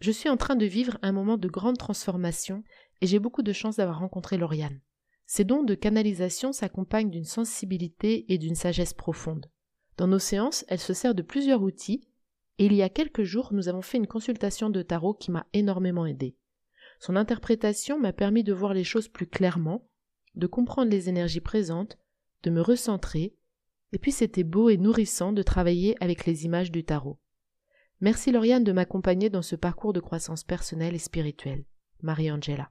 Je 0.00 0.10
suis 0.12 0.28
en 0.28 0.36
train 0.36 0.56
de 0.56 0.66
vivre 0.66 0.98
un 1.02 1.12
moment 1.12 1.36
de 1.36 1.48
grande 1.48 1.76
transformation 1.76 2.62
et 3.00 3.06
j'ai 3.06 3.18
beaucoup 3.18 3.42
de 3.42 3.52
chance 3.52 3.76
d'avoir 3.76 3.98
rencontré 3.98 4.38
Lauriane. 4.38 4.80
Ses 5.26 5.44
dons 5.44 5.62
de 5.62 5.74
canalisation 5.74 6.52
s'accompagnent 6.52 7.10
d'une 7.10 7.24
sensibilité 7.24 8.32
et 8.32 8.38
d'une 8.38 8.54
sagesse 8.54 8.94
profonde. 8.94 9.50
Dans 9.96 10.06
nos 10.06 10.18
séances, 10.18 10.64
elle 10.68 10.80
se 10.80 10.94
sert 10.94 11.14
de 11.14 11.22
plusieurs 11.22 11.62
outils 11.62 12.00
et 12.60 12.66
il 12.66 12.74
y 12.74 12.82
a 12.82 12.90
quelques 12.90 13.22
jours 13.22 13.54
nous 13.54 13.70
avons 13.70 13.80
fait 13.80 13.96
une 13.96 14.06
consultation 14.06 14.68
de 14.68 14.82
tarot 14.82 15.14
qui 15.14 15.30
m'a 15.30 15.46
énormément 15.54 16.04
aidé. 16.04 16.36
Son 16.98 17.16
interprétation 17.16 17.98
m'a 17.98 18.12
permis 18.12 18.44
de 18.44 18.52
voir 18.52 18.74
les 18.74 18.84
choses 18.84 19.08
plus 19.08 19.26
clairement, 19.26 19.88
de 20.34 20.46
comprendre 20.46 20.90
les 20.90 21.08
énergies 21.08 21.40
présentes, 21.40 21.96
de 22.42 22.50
me 22.50 22.60
recentrer, 22.60 23.34
et 23.92 23.98
puis 23.98 24.12
c'était 24.12 24.44
beau 24.44 24.68
et 24.68 24.76
nourrissant 24.76 25.32
de 25.32 25.42
travailler 25.42 25.96
avec 26.04 26.26
les 26.26 26.44
images 26.44 26.70
du 26.70 26.84
tarot. 26.84 27.18
Merci 28.02 28.30
Lauriane 28.30 28.62
de 28.62 28.72
m'accompagner 28.72 29.30
dans 29.30 29.40
ce 29.40 29.56
parcours 29.56 29.94
de 29.94 30.00
croissance 30.00 30.44
personnelle 30.44 30.94
et 30.94 30.98
spirituelle. 30.98 31.64
Marie-Angela. 32.02 32.70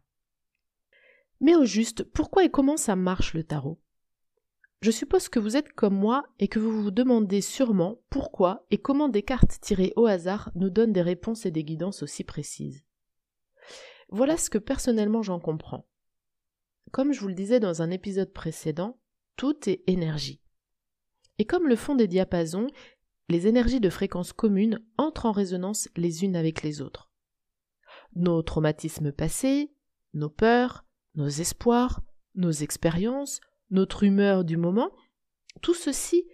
Mais 1.42 1.56
au 1.56 1.66
juste, 1.66 2.04
pourquoi 2.04 2.46
et 2.46 2.52
comment 2.52 2.78
ça 2.78 2.96
marche 2.96 3.34
le 3.34 3.44
tarot? 3.44 3.82
Je 4.82 4.92
suppose 4.92 5.28
que 5.28 5.40
vous 5.40 5.58
êtes 5.58 5.74
comme 5.74 5.96
moi 5.96 6.26
et 6.40 6.48
que 6.48 6.60
vous 6.60 6.82
vous 6.82 6.92
demandez 6.92 7.42
sûrement 7.42 8.02
pourquoi 8.10 8.66
et 8.72 8.78
comment 8.78 9.10
des 9.10 9.24
cartes 9.24 9.60
tirées 9.60 9.92
au 9.98 10.06
hasard 10.06 10.52
nous 10.56 10.70
donnent 10.70 10.94
des 10.94 11.02
réponses 11.02 11.46
et 11.46 11.52
des 11.52 11.66
guidances 11.66 12.02
aussi 12.02 12.24
précises. 12.24 12.86
Voilà 14.08 14.38
ce 14.38 14.50
que 14.50 14.58
personnellement 14.58 15.22
j'en 15.22 15.40
comprends. 15.40 15.86
Comme 16.92 17.12
je 17.12 17.20
vous 17.20 17.28
le 17.28 17.34
disais 17.34 17.60
dans 17.60 17.82
un 17.82 17.92
épisode 17.92 18.32
précédent, 18.32 18.98
tout 19.36 19.70
est 19.70 19.84
énergie. 19.88 20.42
Et 21.40 21.46
comme 21.46 21.68
le 21.68 21.76
font 21.76 21.96
des 21.96 22.08
diapasons, 22.08 22.68
les 23.28 23.48
énergies 23.48 23.80
de 23.82 23.90
fréquence 23.90 24.34
commune 24.34 24.80
entrent 24.98 25.26
en 25.26 25.32
résonance 25.32 25.90
les 25.96 26.24
unes 26.24 26.36
avec 26.36 26.64
les 26.64 26.82
autres. 26.82 27.12
Nos 28.16 28.42
traumatismes 28.42 29.12
passés, 29.12 29.72
nos 30.14 30.30
peurs, 30.30 30.86
nos 31.16 31.28
espoirs, 31.28 32.02
nos 32.36 32.52
expériences, 32.52 33.40
notre 33.72 34.04
humeur 34.04 34.44
du 34.44 34.58
moment, 34.58 34.92
tout 35.62 35.74
ceci 35.74 36.26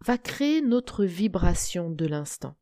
va 0.00 0.18
créer 0.18 0.60
notre 0.60 1.04
vibration 1.04 1.90
de 1.90 2.06
l'instant. 2.06 2.56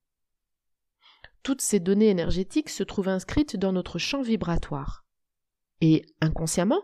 Toutes 1.42 1.62
ces 1.62 1.80
données 1.80 2.10
énergétiques 2.10 2.68
se 2.68 2.82
trouvent 2.82 3.08
inscrites 3.08 3.56
dans 3.56 3.72
notre 3.72 3.98
champ 3.98 4.20
vibratoire. 4.20 5.06
Et 5.80 6.04
inconsciemment, 6.20 6.82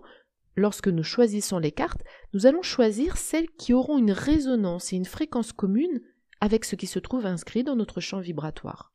lorsque 0.56 0.88
nous 0.88 1.02
choisissons 1.02 1.58
les 1.58 1.72
cartes, 1.72 2.02
nous 2.32 2.46
allons 2.46 2.62
choisir 2.62 3.18
celles 3.18 3.50
qui 3.50 3.74
auront 3.74 3.98
une 3.98 4.12
résonance 4.12 4.92
et 4.92 4.96
une 4.96 5.04
fréquence 5.04 5.52
commune 5.52 6.00
avec 6.40 6.64
ce 6.64 6.76
qui 6.76 6.86
se 6.86 6.98
trouve 6.98 7.26
inscrit 7.26 7.64
dans 7.64 7.76
notre 7.76 8.00
champ 8.00 8.20
vibratoire. 8.20 8.94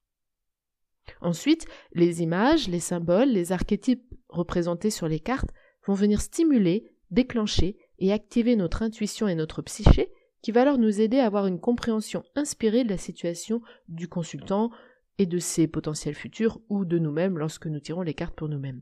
Ensuite, 1.22 1.66
les 1.94 2.22
images, 2.22 2.68
les 2.68 2.80
symboles, 2.80 3.30
les 3.30 3.52
archétypes 3.52 4.04
représentés 4.30 4.90
sur 4.90 5.08
les 5.08 5.20
cartes 5.20 5.50
vont 5.86 5.94
venir 5.94 6.22
stimuler, 6.22 6.92
déclencher 7.10 7.78
et 8.02 8.12
activer 8.12 8.58
notre 8.58 8.82
intuition 8.82 9.28
et 9.28 9.36
notre 9.36 9.62
psyché, 9.62 10.12
qui 10.42 10.52
va 10.52 10.64
alors 10.64 10.80
nous 10.80 11.00
aider 11.00 11.20
à 11.20 11.28
avoir 11.28 11.46
une 11.46 11.60
compréhension 11.60 12.24
inspirée 12.36 12.84
de 12.84 12.90
la 12.90 12.98
situation 12.98 13.62
du 13.88 14.10
consultant 14.10 14.72
et 15.20 15.28
de 15.28 15.38
ses 15.38 15.68
potentiels 15.68 16.16
futurs 16.16 16.60
ou 16.68 16.84
de 16.84 16.98
nous-mêmes 16.98 17.38
lorsque 17.38 17.68
nous 17.68 17.80
tirons 17.80 18.02
les 18.02 18.16
cartes 18.16 18.36
pour 18.36 18.50
nous-mêmes. 18.50 18.82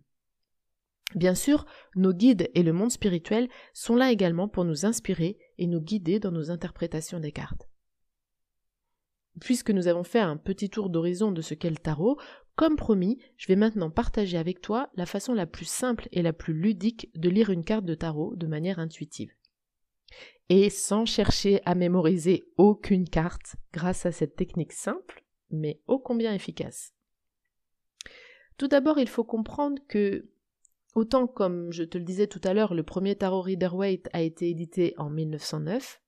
Bien 1.16 1.36
sûr, 1.36 1.66
nos 1.96 2.14
guides 2.14 2.50
et 2.54 2.64
le 2.64 2.72
monde 2.72 2.92
spirituel 2.92 3.50
sont 3.74 3.96
là 3.96 4.12
également 4.12 4.48
pour 4.48 4.64
nous 4.64 4.86
inspirer 4.86 5.38
et 5.58 5.68
nous 5.68 5.82
guider 5.82 6.20
dans 6.20 6.32
nos 6.32 6.50
interprétations 6.50 7.20
des 7.20 7.34
cartes. 7.34 7.68
Puisque 9.42 9.72
nous 9.72 9.88
avons 9.88 10.04
fait 10.04 10.20
un 10.20 10.38
petit 10.38 10.70
tour 10.70 10.90
d'horizon 10.90 11.32
de 11.32 11.42
ce 11.42 11.56
qu'est 11.56 11.70
le 11.70 11.78
tarot, 11.78 12.18
comme 12.60 12.76
promis, 12.76 13.18
je 13.38 13.48
vais 13.48 13.56
maintenant 13.56 13.90
partager 13.90 14.38
avec 14.38 14.60
toi 14.60 14.90
la 14.96 15.06
façon 15.06 15.34
la 15.34 15.46
plus 15.46 15.64
simple 15.64 16.10
et 16.12 16.22
la 16.22 16.34
plus 16.34 16.54
ludique 16.54 17.10
de 17.16 17.30
lire 17.30 17.52
une 17.52 17.64
carte 17.64 17.86
de 17.86 17.96
tarot 17.96 18.36
de 18.36 18.48
manière 18.48 18.80
intuitive. 18.80 19.32
Et 20.50 20.70
sans 20.70 21.06
chercher 21.06 21.62
à 21.64 21.74
mémoriser 21.74 22.44
aucune 22.58 23.08
carte 23.08 23.56
grâce 23.72 24.06
à 24.06 24.12
cette 24.12 24.36
technique 24.36 24.74
simple, 24.74 25.24
mais 25.50 25.80
ô 25.88 26.00
combien 26.00 26.34
efficace. 26.34 26.94
Tout 28.58 28.68
d'abord, 28.68 29.00
il 29.00 29.08
faut 29.08 29.24
comprendre 29.24 29.82
que, 29.88 30.28
autant 30.96 31.28
comme 31.28 31.72
je 31.72 31.84
te 31.86 31.98
le 31.98 32.04
disais 32.04 32.28
tout 32.28 32.42
à 32.44 32.54
l'heure, 32.54 32.74
le 32.74 32.84
premier 32.84 33.16
tarot 33.16 33.40
Rider-Waite 33.40 34.10
a 34.12 34.20
été 34.20 34.50
édité 34.50 34.96
en 34.98 35.10
1909, 35.10 36.02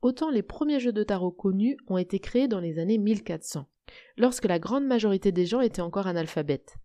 autant 0.00 0.30
les 0.30 0.42
premiers 0.42 0.80
jeux 0.80 0.92
de 0.92 1.04
tarot 1.04 1.30
connus 1.30 1.76
ont 1.86 1.96
été 1.96 2.18
créés 2.18 2.48
dans 2.48 2.58
les 2.58 2.80
années 2.80 2.98
1400, 2.98 3.68
lorsque 4.16 4.44
la 4.44 4.58
grande 4.58 4.86
majorité 4.86 5.32
des 5.32 5.46
gens 5.46 5.60
étaient 5.60 5.82
encore 5.82 6.06
analphabètes. 6.06 6.76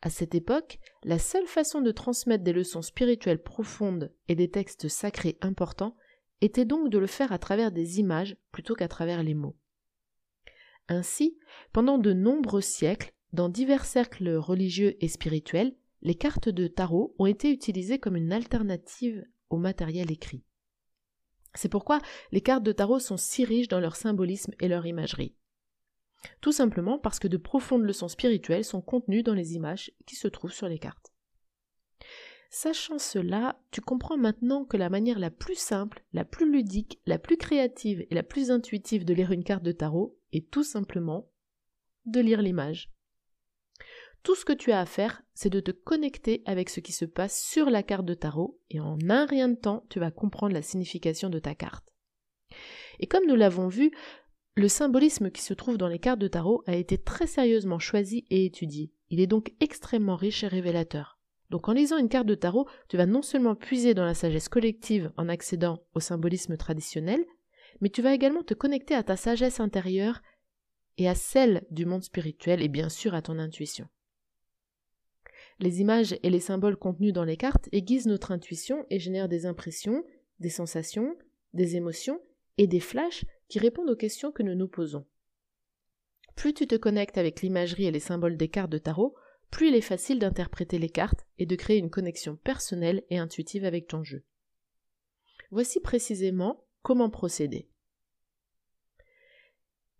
À 0.00 0.10
cette 0.10 0.34
époque, 0.34 0.78
la 1.02 1.18
seule 1.18 1.46
façon 1.46 1.80
de 1.80 1.90
transmettre 1.90 2.44
des 2.44 2.52
leçons 2.52 2.82
spirituelles 2.82 3.42
profondes 3.42 4.12
et 4.28 4.36
des 4.36 4.50
textes 4.50 4.88
sacrés 4.88 5.36
importants 5.40 5.96
était 6.40 6.64
donc 6.64 6.88
de 6.90 6.98
le 6.98 7.08
faire 7.08 7.32
à 7.32 7.38
travers 7.38 7.72
des 7.72 7.98
images 7.98 8.36
plutôt 8.52 8.74
qu'à 8.74 8.86
travers 8.86 9.22
les 9.24 9.34
mots. 9.34 9.56
Ainsi, 10.88 11.36
pendant 11.72 11.98
de 11.98 12.12
nombreux 12.12 12.60
siècles, 12.60 13.12
dans 13.32 13.48
divers 13.48 13.84
cercles 13.84 14.36
religieux 14.36 14.96
et 15.04 15.08
spirituels, 15.08 15.74
les 16.00 16.14
cartes 16.14 16.48
de 16.48 16.68
tarot 16.68 17.14
ont 17.18 17.26
été 17.26 17.50
utilisées 17.50 17.98
comme 17.98 18.16
une 18.16 18.32
alternative 18.32 19.24
au 19.50 19.58
matériel 19.58 20.10
écrit. 20.12 20.44
C'est 21.54 21.68
pourquoi 21.68 22.00
les 22.30 22.40
cartes 22.40 22.62
de 22.62 22.72
tarot 22.72 23.00
sont 23.00 23.16
si 23.16 23.44
riches 23.44 23.68
dans 23.68 23.80
leur 23.80 23.96
symbolisme 23.96 24.52
et 24.60 24.68
leur 24.68 24.86
imagerie. 24.86 25.34
Tout 26.40 26.52
simplement 26.52 26.98
parce 26.98 27.18
que 27.18 27.28
de 27.28 27.36
profondes 27.36 27.84
leçons 27.84 28.08
spirituelles 28.08 28.64
sont 28.64 28.80
contenues 28.80 29.22
dans 29.22 29.34
les 29.34 29.54
images 29.54 29.92
qui 30.06 30.16
se 30.16 30.28
trouvent 30.28 30.52
sur 30.52 30.68
les 30.68 30.78
cartes. 30.78 31.12
Sachant 32.50 32.98
cela, 32.98 33.60
tu 33.70 33.80
comprends 33.80 34.16
maintenant 34.16 34.64
que 34.64 34.78
la 34.78 34.88
manière 34.88 35.18
la 35.18 35.30
plus 35.30 35.58
simple, 35.58 36.02
la 36.12 36.24
plus 36.24 36.50
ludique, 36.50 37.00
la 37.04 37.18
plus 37.18 37.36
créative 37.36 38.06
et 38.10 38.14
la 38.14 38.22
plus 38.22 38.50
intuitive 38.50 39.04
de 39.04 39.12
lire 39.12 39.32
une 39.32 39.44
carte 39.44 39.62
de 39.62 39.72
tarot 39.72 40.18
est 40.32 40.50
tout 40.50 40.64
simplement 40.64 41.30
de 42.06 42.20
lire 42.20 42.40
l'image. 42.40 42.90
Tout 44.22 44.34
ce 44.34 44.44
que 44.44 44.52
tu 44.52 44.72
as 44.72 44.80
à 44.80 44.86
faire, 44.86 45.22
c'est 45.34 45.50
de 45.50 45.60
te 45.60 45.70
connecter 45.70 46.42
avec 46.46 46.70
ce 46.70 46.80
qui 46.80 46.92
se 46.92 47.04
passe 47.04 47.40
sur 47.40 47.70
la 47.70 47.82
carte 47.82 48.06
de 48.06 48.14
tarot 48.14 48.58
et 48.70 48.80
en 48.80 48.98
un 49.08 49.26
rien 49.26 49.48
de 49.48 49.54
temps, 49.54 49.84
tu 49.90 50.00
vas 50.00 50.10
comprendre 50.10 50.54
la 50.54 50.62
signification 50.62 51.28
de 51.28 51.38
ta 51.38 51.54
carte. 51.54 51.86
Et 52.98 53.06
comme 53.06 53.26
nous 53.26 53.36
l'avons 53.36 53.68
vu, 53.68 53.92
le 54.58 54.68
symbolisme 54.68 55.30
qui 55.30 55.40
se 55.40 55.54
trouve 55.54 55.78
dans 55.78 55.86
les 55.86 56.00
cartes 56.00 56.18
de 56.18 56.26
tarot 56.26 56.64
a 56.66 56.74
été 56.74 56.98
très 56.98 57.28
sérieusement 57.28 57.78
choisi 57.78 58.24
et 58.28 58.44
étudié. 58.44 58.92
Il 59.08 59.20
est 59.20 59.28
donc 59.28 59.52
extrêmement 59.60 60.16
riche 60.16 60.42
et 60.42 60.48
révélateur. 60.48 61.20
Donc 61.48 61.68
en 61.68 61.72
lisant 61.72 61.96
une 61.96 62.08
carte 62.08 62.26
de 62.26 62.34
tarot, 62.34 62.66
tu 62.88 62.96
vas 62.96 63.06
non 63.06 63.22
seulement 63.22 63.54
puiser 63.54 63.94
dans 63.94 64.04
la 64.04 64.14
sagesse 64.14 64.48
collective 64.48 65.12
en 65.16 65.28
accédant 65.28 65.84
au 65.94 66.00
symbolisme 66.00 66.56
traditionnel, 66.56 67.24
mais 67.80 67.88
tu 67.88 68.02
vas 68.02 68.12
également 68.12 68.42
te 68.42 68.52
connecter 68.52 68.94
à 68.94 69.04
ta 69.04 69.16
sagesse 69.16 69.60
intérieure 69.60 70.22
et 70.96 71.08
à 71.08 71.14
celle 71.14 71.64
du 71.70 71.86
monde 71.86 72.02
spirituel 72.02 72.60
et 72.60 72.68
bien 72.68 72.88
sûr 72.88 73.14
à 73.14 73.22
ton 73.22 73.38
intuition. 73.38 73.86
Les 75.60 75.80
images 75.80 76.16
et 76.24 76.30
les 76.30 76.40
symboles 76.40 76.76
contenus 76.76 77.12
dans 77.12 77.24
les 77.24 77.36
cartes 77.36 77.68
aiguisent 77.70 78.06
notre 78.06 78.32
intuition 78.32 78.84
et 78.90 78.98
génèrent 78.98 79.28
des 79.28 79.46
impressions, 79.46 80.02
des 80.40 80.50
sensations, 80.50 81.16
des 81.54 81.76
émotions 81.76 82.20
et 82.58 82.66
des 82.66 82.80
flashs 82.80 83.24
qui 83.48 83.58
répondent 83.58 83.90
aux 83.90 83.96
questions 83.96 84.32
que 84.32 84.42
nous 84.42 84.54
nous 84.54 84.68
posons. 84.68 85.06
Plus 86.36 86.54
tu 86.54 86.66
te 86.66 86.76
connectes 86.76 87.18
avec 87.18 87.42
l'imagerie 87.42 87.86
et 87.86 87.90
les 87.90 88.00
symboles 88.00 88.36
des 88.36 88.48
cartes 88.48 88.70
de 88.70 88.78
tarot, 88.78 89.16
plus 89.50 89.68
il 89.68 89.74
est 89.74 89.80
facile 89.80 90.18
d'interpréter 90.18 90.78
les 90.78 90.90
cartes 90.90 91.26
et 91.38 91.46
de 91.46 91.56
créer 91.56 91.78
une 91.78 91.90
connexion 91.90 92.36
personnelle 92.36 93.02
et 93.10 93.18
intuitive 93.18 93.64
avec 93.64 93.88
ton 93.88 94.04
jeu. 94.04 94.24
Voici 95.50 95.80
précisément 95.80 96.64
comment 96.82 97.10
procéder. 97.10 97.68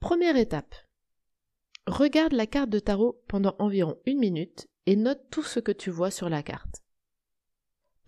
Première 0.01 0.37
étape. 0.37 0.75
Regarde 1.87 2.35
la 2.35 2.47
carte 2.47 2.71
de 2.71 2.79
tarot 2.79 3.23
pendant 3.29 3.57
environ 3.59 3.99
une 4.05 4.19
minute 4.19 4.69
et 4.87 4.95
note 4.95 5.23
tout 5.31 5.43
ce 5.43 5.59
que 5.59 5.73
tu 5.73 5.91
vois 5.91 6.11
sur 6.11 6.29
la 6.29 6.43
carte. 6.43 6.83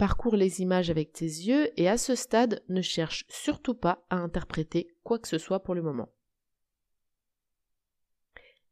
Parcours 0.01 0.35
les 0.35 0.63
images 0.63 0.89
avec 0.89 1.13
tes 1.13 1.27
yeux 1.27 1.79
et 1.79 1.87
à 1.87 1.99
ce 1.99 2.15
stade 2.15 2.65
ne 2.71 2.81
cherche 2.81 3.27
surtout 3.29 3.75
pas 3.75 4.03
à 4.09 4.17
interpréter 4.17 4.97
quoi 5.05 5.19
que 5.19 5.29
ce 5.29 5.37
soit 5.37 5.63
pour 5.63 5.75
le 5.75 5.83
moment. 5.83 6.09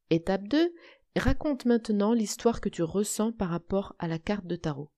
Étape 0.08 0.48
2. 0.48 0.72
Raconte 1.16 1.66
maintenant 1.66 2.14
l'histoire 2.14 2.62
que 2.62 2.70
tu 2.70 2.82
ressens 2.82 3.32
par 3.32 3.50
rapport 3.50 3.94
à 3.98 4.08
la 4.08 4.18
carte 4.18 4.46
de 4.46 4.56
tarot. 4.56 4.90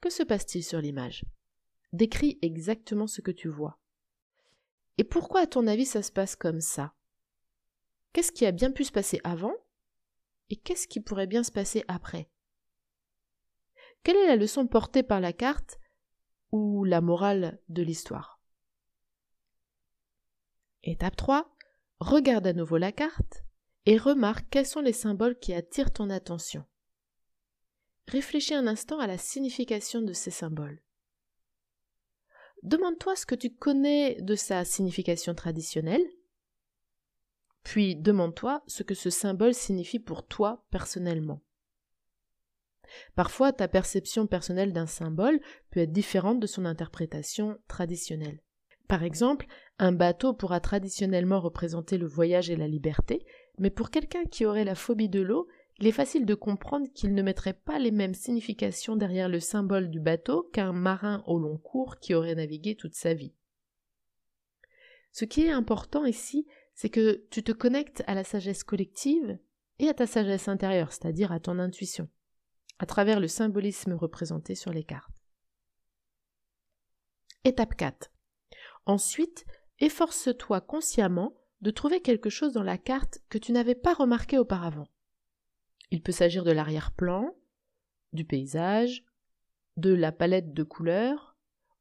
Que 0.00 0.08
se 0.08 0.22
passe-t-il 0.22 0.62
sur 0.62 0.80
l'image? 0.80 1.24
Décris 1.92 2.38
exactement 2.42 3.08
ce 3.08 3.20
que 3.20 3.32
tu 3.32 3.48
vois. 3.48 3.80
Et 4.98 5.04
pourquoi 5.04 5.40
à 5.40 5.46
ton 5.48 5.66
avis 5.66 5.86
ça 5.86 6.04
se 6.04 6.12
passe 6.12 6.36
comme 6.36 6.60
ça? 6.60 6.94
Qu'est-ce 8.12 8.30
qui 8.30 8.46
a 8.46 8.52
bien 8.52 8.70
pu 8.70 8.84
se 8.84 8.92
passer 8.92 9.20
avant? 9.24 9.56
Et 10.48 10.54
qu'est-ce 10.54 10.86
qui 10.86 11.00
pourrait 11.00 11.26
bien 11.26 11.42
se 11.42 11.50
passer 11.50 11.82
après? 11.88 12.30
Quelle 14.02 14.16
est 14.16 14.26
la 14.26 14.36
leçon 14.36 14.66
portée 14.66 15.02
par 15.02 15.20
la 15.20 15.32
carte 15.32 15.78
ou 16.50 16.84
la 16.84 17.00
morale 17.00 17.60
de 17.68 17.82
l'histoire? 17.82 18.40
Étape 20.82 21.16
3. 21.16 21.54
Regarde 22.00 22.46
à 22.46 22.52
nouveau 22.52 22.78
la 22.78 22.92
carte 22.92 23.44
et 23.86 23.96
remarque 23.96 24.46
quels 24.50 24.66
sont 24.66 24.80
les 24.80 24.92
symboles 24.92 25.38
qui 25.38 25.54
attirent 25.54 25.92
ton 25.92 26.10
attention. 26.10 26.64
Réfléchis 28.08 28.54
un 28.54 28.66
instant 28.66 28.98
à 28.98 29.06
la 29.06 29.18
signification 29.18 30.02
de 30.02 30.12
ces 30.12 30.30
symboles. 30.30 30.82
Demande-toi 32.62 33.16
ce 33.16 33.26
que 33.26 33.34
tu 33.34 33.54
connais 33.54 34.20
de 34.20 34.34
sa 34.34 34.64
signification 34.64 35.34
traditionnelle. 35.34 36.04
Puis 37.62 37.96
demande-toi 37.96 38.62
ce 38.66 38.82
que 38.82 38.94
ce 38.94 39.10
symbole 39.10 39.54
signifie 39.54 40.00
pour 40.00 40.26
toi 40.26 40.64
personnellement. 40.70 41.40
Parfois, 43.14 43.52
ta 43.52 43.68
perception 43.68 44.26
personnelle 44.26 44.72
d'un 44.72 44.86
symbole 44.86 45.40
peut 45.70 45.80
être 45.80 45.92
différente 45.92 46.40
de 46.40 46.46
son 46.46 46.64
interprétation 46.64 47.58
traditionnelle. 47.68 48.40
Par 48.88 49.02
exemple, 49.02 49.46
un 49.78 49.92
bateau 49.92 50.34
pourra 50.34 50.60
traditionnellement 50.60 51.40
représenter 51.40 51.96
le 51.98 52.06
voyage 52.06 52.50
et 52.50 52.56
la 52.56 52.68
liberté, 52.68 53.24
mais 53.58 53.70
pour 53.70 53.90
quelqu'un 53.90 54.24
qui 54.24 54.44
aurait 54.44 54.64
la 54.64 54.74
phobie 54.74 55.08
de 55.08 55.20
l'eau, 55.20 55.48
il 55.78 55.86
est 55.86 55.92
facile 55.92 56.26
de 56.26 56.34
comprendre 56.34 56.86
qu'il 56.94 57.14
ne 57.14 57.22
mettrait 57.22 57.54
pas 57.54 57.78
les 57.78 57.90
mêmes 57.90 58.14
significations 58.14 58.96
derrière 58.96 59.28
le 59.28 59.40
symbole 59.40 59.90
du 59.90 59.98
bateau 59.98 60.48
qu'un 60.52 60.72
marin 60.72 61.24
au 61.26 61.38
long 61.38 61.56
cours 61.56 61.98
qui 61.98 62.14
aurait 62.14 62.34
navigué 62.34 62.76
toute 62.76 62.94
sa 62.94 63.14
vie. 63.14 63.34
Ce 65.10 65.24
qui 65.24 65.42
est 65.42 65.50
important 65.50 66.04
ici, 66.04 66.46
c'est 66.74 66.88
que 66.88 67.24
tu 67.30 67.42
te 67.42 67.52
connectes 67.52 68.02
à 68.06 68.14
la 68.14 68.24
sagesse 68.24 68.64
collective 68.64 69.38
et 69.78 69.88
à 69.88 69.94
ta 69.94 70.06
sagesse 70.06 70.48
intérieure, 70.48 70.92
c'est-à-dire 70.92 71.32
à 71.32 71.40
ton 71.40 71.58
intuition, 71.58 72.08
à 72.82 72.86
travers 72.86 73.20
le 73.20 73.28
symbolisme 73.28 73.92
représenté 73.92 74.56
sur 74.56 74.72
les 74.72 74.82
cartes. 74.82 75.22
Étape 77.44 77.76
4. 77.76 78.10
Ensuite, 78.86 79.44
efforce-toi 79.78 80.60
consciemment 80.60 81.36
de 81.60 81.70
trouver 81.70 82.00
quelque 82.00 82.28
chose 82.28 82.52
dans 82.52 82.64
la 82.64 82.78
carte 82.78 83.20
que 83.28 83.38
tu 83.38 83.52
n'avais 83.52 83.76
pas 83.76 83.94
remarqué 83.94 84.36
auparavant. 84.36 84.88
Il 85.92 86.02
peut 86.02 86.10
s'agir 86.10 86.42
de 86.42 86.50
l'arrière-plan, 86.50 87.36
du 88.12 88.24
paysage, 88.24 89.04
de 89.76 89.94
la 89.94 90.10
palette 90.10 90.52
de 90.52 90.64
couleurs 90.64 91.36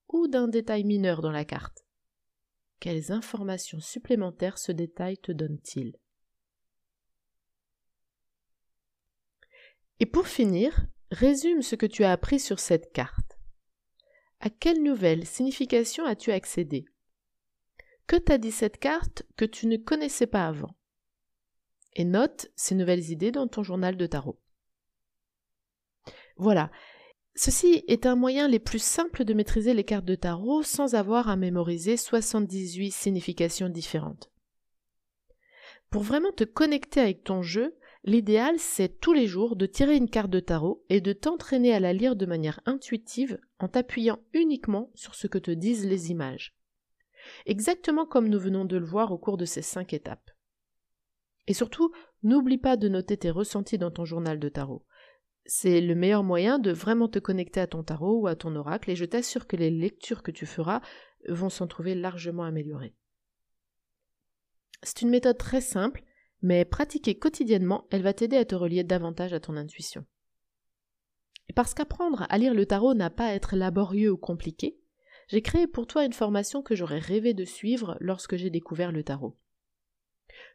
ou 0.07 0.27
d'un 0.27 0.47
détail 0.47 0.83
mineur 0.83 1.21
dans 1.21 1.31
la 1.31 1.45
carte. 1.45 1.83
Quelles 2.79 3.11
informations 3.11 3.79
supplémentaires 3.79 4.59
ce 4.59 4.71
détail 4.71 5.17
te 5.17 5.31
donne-t-il? 5.31 5.95
Et 10.01 10.07
pour 10.07 10.27
finir, 10.27 10.87
résume 11.11 11.61
ce 11.61 11.75
que 11.75 11.85
tu 11.85 12.03
as 12.03 12.11
appris 12.11 12.39
sur 12.39 12.59
cette 12.59 12.91
carte. 12.91 13.37
À 14.39 14.49
quelle 14.49 14.81
nouvelle 14.81 15.27
signification 15.27 16.05
as-tu 16.05 16.31
accédé? 16.31 16.85
Que 18.07 18.15
t'a 18.15 18.39
dit 18.39 18.51
cette 18.51 18.79
carte 18.79 19.23
que 19.37 19.45
tu 19.45 19.67
ne 19.67 19.77
connaissais 19.77 20.25
pas 20.25 20.47
avant? 20.47 20.75
Et 21.93 22.03
note 22.03 22.47
ces 22.55 22.73
nouvelles 22.73 23.11
idées 23.11 23.31
dans 23.31 23.47
ton 23.47 23.61
journal 23.61 23.95
de 23.95 24.07
tarot. 24.07 24.41
Voilà, 26.35 26.71
Ceci 27.35 27.83
est 27.87 28.05
un 28.05 28.15
moyen 28.15 28.47
les 28.47 28.59
plus 28.59 28.81
simples 28.81 29.23
de 29.23 29.33
maîtriser 29.33 29.75
les 29.75 29.83
cartes 29.83 30.05
de 30.05 30.15
tarot 30.15 30.63
sans 30.63 30.95
avoir 30.95 31.29
à 31.29 31.35
mémoriser 31.35 31.95
78 31.95 32.91
significations 32.91 33.69
différentes. 33.69 34.31
Pour 35.91 36.01
vraiment 36.01 36.31
te 36.31 36.43
connecter 36.43 36.99
avec 36.99 37.23
ton 37.23 37.41
jeu, 37.41 37.77
l'idéal 38.03 38.59
c'est 38.59 38.99
tous 38.99 39.13
les 39.13 39.27
jours 39.27 39.55
de 39.55 39.65
tirer 39.65 39.95
une 39.95 40.09
carte 40.09 40.29
de 40.29 40.39
tarot 40.39 40.83
et 40.89 41.01
de 41.01 41.13
t'entraîner 41.13 41.73
à 41.73 41.79
la 41.79 41.93
lire 41.93 42.15
de 42.15 42.25
manière 42.25 42.59
intuitive 42.65 43.39
en 43.59 43.67
t'appuyant 43.67 44.19
uniquement 44.33 44.91
sur 44.95 45.15
ce 45.15 45.27
que 45.27 45.37
te 45.37 45.51
disent 45.51 45.85
les 45.85 46.11
images. 46.11 46.55
Exactement 47.45 48.05
comme 48.05 48.27
nous 48.27 48.39
venons 48.39 48.65
de 48.65 48.77
le 48.77 48.85
voir 48.85 49.11
au 49.11 49.17
cours 49.17 49.37
de 49.37 49.45
ces 49.45 49.61
cinq 49.61 49.93
étapes. 49.93 50.31
Et 51.47 51.53
surtout, 51.53 51.91
n'oublie 52.23 52.57
pas 52.57 52.77
de 52.77 52.87
noter 52.87 53.17
tes 53.17 53.31
ressentis 53.31 53.77
dans 53.77 53.91
ton 53.91 54.05
journal 54.05 54.39
de 54.39 54.49
tarot. 54.49 54.85
C'est 55.45 55.81
le 55.81 55.95
meilleur 55.95 56.23
moyen 56.23 56.59
de 56.59 56.71
vraiment 56.71 57.07
te 57.07 57.19
connecter 57.19 57.59
à 57.59 57.67
ton 57.67 57.83
tarot 57.83 58.21
ou 58.21 58.27
à 58.27 58.35
ton 58.35 58.55
oracle 58.55 58.91
et 58.91 58.95
je 58.95 59.05
t'assure 59.05 59.47
que 59.47 59.55
les 59.55 59.71
lectures 59.71 60.23
que 60.23 60.31
tu 60.31 60.45
feras 60.45 60.81
vont 61.27 61.49
s'en 61.49 61.67
trouver 61.67 61.95
largement 61.95 62.43
améliorées. 62.43 62.95
C'est 64.83 65.01
une 65.01 65.09
méthode 65.09 65.37
très 65.37 65.61
simple, 65.61 66.03
mais 66.41 66.65
pratiquée 66.65 67.15
quotidiennement, 67.15 67.87
elle 67.91 68.01
va 68.01 68.13
t'aider 68.13 68.37
à 68.37 68.45
te 68.45 68.55
relier 68.55 68.83
davantage 68.83 69.33
à 69.33 69.39
ton 69.39 69.57
intuition. 69.57 70.05
Et 71.49 71.53
parce 71.53 71.73
qu'apprendre 71.73 72.25
à 72.29 72.37
lire 72.37 72.53
le 72.53 72.65
tarot 72.65 72.93
n'a 72.93 73.09
pas 73.09 73.27
à 73.27 73.33
être 73.33 73.55
laborieux 73.55 74.11
ou 74.11 74.17
compliqué, 74.17 74.77
j'ai 75.27 75.41
créé 75.41 75.67
pour 75.67 75.87
toi 75.87 76.05
une 76.05 76.13
formation 76.13 76.61
que 76.61 76.75
j'aurais 76.75 76.99
rêvé 76.99 77.33
de 77.33 77.45
suivre 77.45 77.97
lorsque 77.99 78.35
j'ai 78.35 78.49
découvert 78.49 78.91
le 78.91 79.03
tarot. 79.03 79.37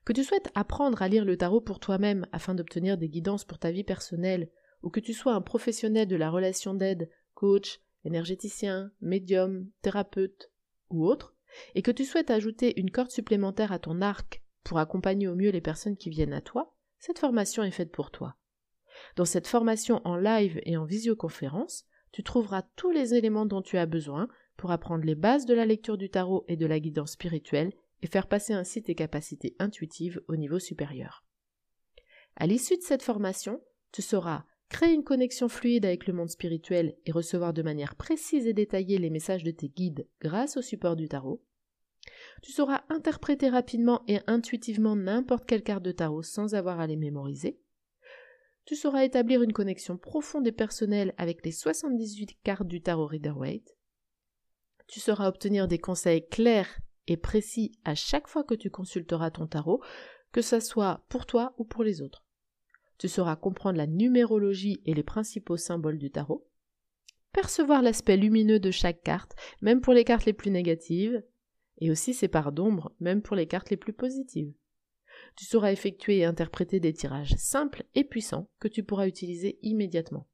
Que 0.05 0.13
tu 0.13 0.25
souhaites 0.25 0.51
apprendre 0.55 1.03
à 1.03 1.09
lire 1.09 1.25
le 1.25 1.37
tarot 1.37 1.61
pour 1.61 1.81
toi-même 1.81 2.27
afin 2.33 2.55
d'obtenir 2.55 2.99
des 2.99 3.09
guidances 3.09 3.45
pour 3.45 3.59
ta 3.59 3.71
vie 3.71 3.85
personnelle 3.85 4.51
ou 4.83 4.91
que 4.91 5.01
tu 5.01 5.13
sois 5.13 5.35
un 5.35 5.41
professionnel 5.41 6.09
de 6.09 6.17
la 6.17 6.31
relation 6.31 6.75
d'aide, 6.75 7.11
coach, 7.35 7.81
énergéticien, 8.05 8.91
médium, 9.01 9.69
thérapeute 9.83 10.51
ou 10.91 11.07
autre, 11.07 11.35
et 11.75 11.83
que 11.83 11.91
tu 11.91 12.05
souhaites 12.05 12.31
ajouter 12.31 12.79
une 12.79 12.91
corde 12.91 13.11
supplémentaire 13.11 13.73
à 13.73 13.79
ton 13.79 14.01
arc 14.01 14.43
pour 14.67 14.79
accompagner 14.81 15.29
au 15.29 15.37
mieux 15.37 15.51
les 15.51 15.61
personnes 15.61 15.97
qui 15.97 16.11
viennent 16.11 16.33
à 16.33 16.41
toi, 16.41 16.75
cette 16.99 17.21
formation 17.21 17.63
est 17.63 17.71
faite 17.71 17.93
pour 17.93 18.11
toi. 18.11 18.37
Dans 19.15 19.25
cette 19.25 19.47
formation 19.47 20.01
en 20.05 20.17
live 20.17 20.61
et 20.65 20.77
en 20.77 20.85
visioconférence, 20.85 21.85
tu 22.11 22.25
trouveras 22.25 22.63
tous 22.75 22.91
les 22.91 23.15
éléments 23.15 23.47
dont 23.47 23.63
tu 23.63 23.79
as 23.79 23.87
besoin 23.87 24.27
pour 24.57 24.73
apprendre 24.73 25.05
les 25.05 25.15
bases 25.15 25.47
de 25.47 25.55
la 25.55 25.67
lecture 25.67 25.97
du 25.97 26.11
tarot 26.11 26.45
et 26.49 26.57
de 26.57 26.67
la 26.67 26.81
guidance 26.81 27.13
spirituelle 27.13 27.73
et 28.03 28.09
faire 28.09 28.27
passer 28.27 28.55
ainsi 28.55 28.83
tes 28.83 28.97
capacités 28.97 29.55
intuitives 29.61 30.21
au 30.27 30.35
niveau 30.35 30.59
supérieur. 30.59 31.25
À 32.35 32.49
l'issue 32.49 32.77
de 32.77 32.83
cette 32.83 33.05
formation, 33.05 33.63
tu 33.93 34.03
sauras 34.03 34.47
créer 34.69 34.95
une 34.95 35.05
connexion 35.05 35.49
fluide 35.49 35.85
avec 35.85 36.09
le 36.09 36.13
monde 36.13 36.31
spirituel 36.31 36.97
et 37.07 37.13
recevoir 37.13 37.53
de 37.53 37.63
manière 37.63 37.95
précise 37.95 38.49
et 38.49 38.53
détaillée 38.53 38.99
les 38.99 39.11
messages 39.11 39.45
de 39.45 39.53
tes 39.53 39.69
guides 39.69 40.09
grâce 40.21 40.57
au 40.57 40.63
support 40.63 40.97
du 40.97 41.07
tarot. 41.09 41.41
Tu 42.43 42.53
sauras 42.53 42.85
interpréter 42.89 43.49
rapidement 43.49 44.03
et 44.09 44.21
intuitivement 44.27 44.97
n'importe 44.97 45.47
quelle 45.47 45.63
carte 45.63 45.83
de 45.83 45.93
tarot 45.93 46.23
sans 46.23 46.55
avoir 46.55 46.81
à 46.81 46.87
les 46.87 46.97
mémoriser. 46.97 47.59
Tu 48.65 48.77
sauras 48.77 49.05
établir 49.05 49.43
une 49.43 49.53
connexion 49.53 49.97
profonde 49.97 50.47
et 50.47 50.53
personnelle 50.53 51.15
avec 51.19 51.45
les 51.45 51.53
78 51.53 52.39
cartes 52.43 52.67
du 52.67 52.83
tarot 52.83 53.07
Rider-Waite. 53.07 53.77
Tu 54.89 55.01
sauras 55.01 55.29
obtenir 55.29 55.69
des 55.69 55.79
conseils 55.79 56.27
clairs 56.27 56.79
et 57.07 57.17
précis 57.17 57.79
à 57.85 57.95
chaque 57.95 58.29
fois 58.29 58.45
que 58.45 58.55
tu 58.55 58.71
consulteras 58.71 59.31
ton 59.31 59.47
tarot, 59.47 59.83
que 60.33 60.43
ce 60.43 60.61
soit 60.61 61.05
pour 61.09 61.27
toi 61.27 61.55
ou 61.59 61.65
pour 61.65 61.85
les 61.85 62.03
autres 62.03 62.27
tu 62.99 63.09
sauras 63.09 63.37
comprendre 63.37 63.79
la 63.79 63.87
numérologie 63.87 64.81
et 64.87 64.95
les 64.95 65.03
principaux 65.03 65.57
symboles 65.57 65.99
du 65.99 66.11
tarot, 66.11 66.47
percevoir 67.33 67.83
l'aspect 67.83 68.17
lumineux 68.17 68.59
de 68.59 68.71
chaque 68.71 69.03
carte, 69.03 69.35
même 69.61 69.81
pour 69.81 69.93
les 69.93 70.05
cartes 70.05 70.25
les 70.25 70.33
plus 70.33 70.51
négatives, 70.51 71.23
et 71.79 71.91
aussi 71.91 72.15
ses 72.15 72.29
parts 72.29 72.53
d'ombre, 72.53 72.93
même 73.01 73.23
pour 73.23 73.37
les 73.37 73.47
cartes 73.47 73.71
les 73.71 73.77
plus 73.77 73.93
positives. 73.93 74.53
Tu 75.37 75.45
sauras 75.45 75.73
effectuer 75.73 76.19
et 76.19 76.25
interpréter 76.25 76.81
des 76.81 76.93
tirages 76.93 77.35
simples 77.37 77.85
et 77.95 78.05
puissants 78.05 78.49
que 78.59 78.69
tu 78.69 78.83
pourras 78.83 79.07
utiliser 79.07 79.59
immédiatement. 79.63 80.29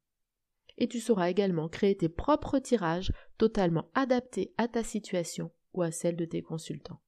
Et 0.78 0.88
tu 0.88 1.00
sauras 1.00 1.30
également 1.30 1.68
créer 1.68 1.96
tes 1.96 2.08
propres 2.08 2.58
tirages 2.58 3.12
totalement 3.38 3.90
adaptés 3.94 4.52
à 4.56 4.68
ta 4.68 4.82
situation 4.82 5.50
ou 5.74 5.82
à 5.82 5.90
celle 5.90 6.16
de 6.16 6.24
tes 6.24 6.42
consultants. 6.42 7.00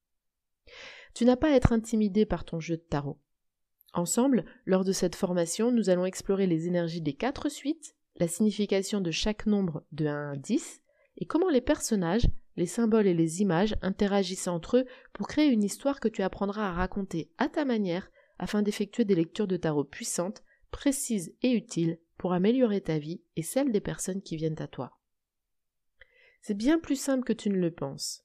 Tu 1.13 1.25
n'as 1.25 1.37
pas 1.37 1.51
à 1.51 1.55
être 1.55 1.71
intimidé 1.71 2.25
par 2.25 2.43
ton 2.45 2.59
jeu 2.59 2.77
de 2.77 2.81
tarot. 2.81 3.19
Ensemble, 3.93 4.45
lors 4.65 4.83
de 4.83 4.91
cette 4.91 5.15
formation, 5.15 5.71
nous 5.71 5.89
allons 5.89 6.05
explorer 6.05 6.47
les 6.47 6.67
énergies 6.67 7.01
des 7.01 7.13
quatre 7.13 7.47
suites, 7.49 7.95
la 8.17 8.27
signification 8.27 8.99
de 8.99 9.11
chaque 9.11 9.45
nombre 9.45 9.85
de 9.93 10.05
1 10.05 10.31
à 10.33 10.35
10, 10.35 10.81
et 11.17 11.25
comment 11.25 11.49
les 11.49 11.61
personnages, 11.61 12.27
les 12.57 12.65
symboles 12.65 13.07
et 13.07 13.13
les 13.13 13.41
images 13.41 13.75
interagissent 13.81 14.47
entre 14.47 14.77
eux 14.77 14.85
pour 15.13 15.27
créer 15.27 15.49
une 15.49 15.63
histoire 15.63 15.99
que 15.99 16.07
tu 16.07 16.21
apprendras 16.21 16.69
à 16.69 16.73
raconter 16.73 17.29
à 17.37 17.49
ta 17.49 17.65
manière 17.65 18.09
afin 18.39 18.61
d'effectuer 18.61 19.05
des 19.05 19.15
lectures 19.15 19.47
de 19.47 19.57
tarot 19.57 19.83
puissantes, 19.83 20.43
précises 20.71 21.33
et 21.41 21.51
utiles 21.51 21.99
pour 22.17 22.33
améliorer 22.33 22.81
ta 22.81 22.97
vie 22.97 23.21
et 23.35 23.43
celle 23.43 23.71
des 23.71 23.81
personnes 23.81 24.21
qui 24.21 24.35
viennent 24.35 24.61
à 24.61 24.67
toi. 24.67 24.97
C'est 26.41 26.57
bien 26.57 26.79
plus 26.79 26.95
simple 26.95 27.23
que 27.23 27.33
tu 27.33 27.49
ne 27.49 27.57
le 27.57 27.71
penses. 27.71 28.23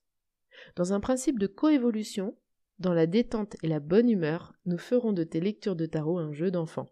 Dans 0.77 0.93
un 0.93 1.01
principe 1.01 1.39
de 1.39 1.47
coévolution, 1.47 2.37
dans 2.79 2.93
la 2.95 3.07
détente 3.07 3.57
et 3.63 3.69
la 3.69 3.81
bonne 3.81 4.11
humeur, 4.11 4.55
nous 4.67 4.79
ferons 4.79 5.13
de 5.13 5.25
tes 5.25 5.41
lectures 5.41 5.77
de 5.77 5.87
tarot 5.87 6.19
un 6.19 6.33
jeu 6.33 6.51
d'enfant. 6.51 6.87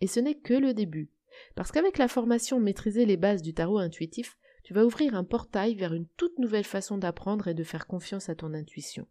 Et 0.00 0.06
ce 0.06 0.20
n'est 0.20 0.38
que 0.38 0.54
le 0.54 0.74
début, 0.74 1.10
parce 1.54 1.72
qu'avec 1.72 1.98
la 1.98 2.08
formation 2.08 2.60
Maîtriser 2.60 3.06
les 3.06 3.16
bases 3.16 3.42
du 3.42 3.54
tarot 3.54 3.78
intuitif, 3.78 4.38
tu 4.68 4.74
vas 4.74 4.84
ouvrir 4.84 5.14
un 5.14 5.24
portail 5.24 5.74
vers 5.74 5.94
une 5.94 6.06
toute 6.18 6.38
nouvelle 6.38 6.62
façon 6.62 6.98
d'apprendre 6.98 7.48
et 7.48 7.54
de 7.54 7.64
faire 7.64 7.86
confiance 7.86 8.28
à 8.28 8.34
ton 8.34 8.52
intuition. 8.52 9.06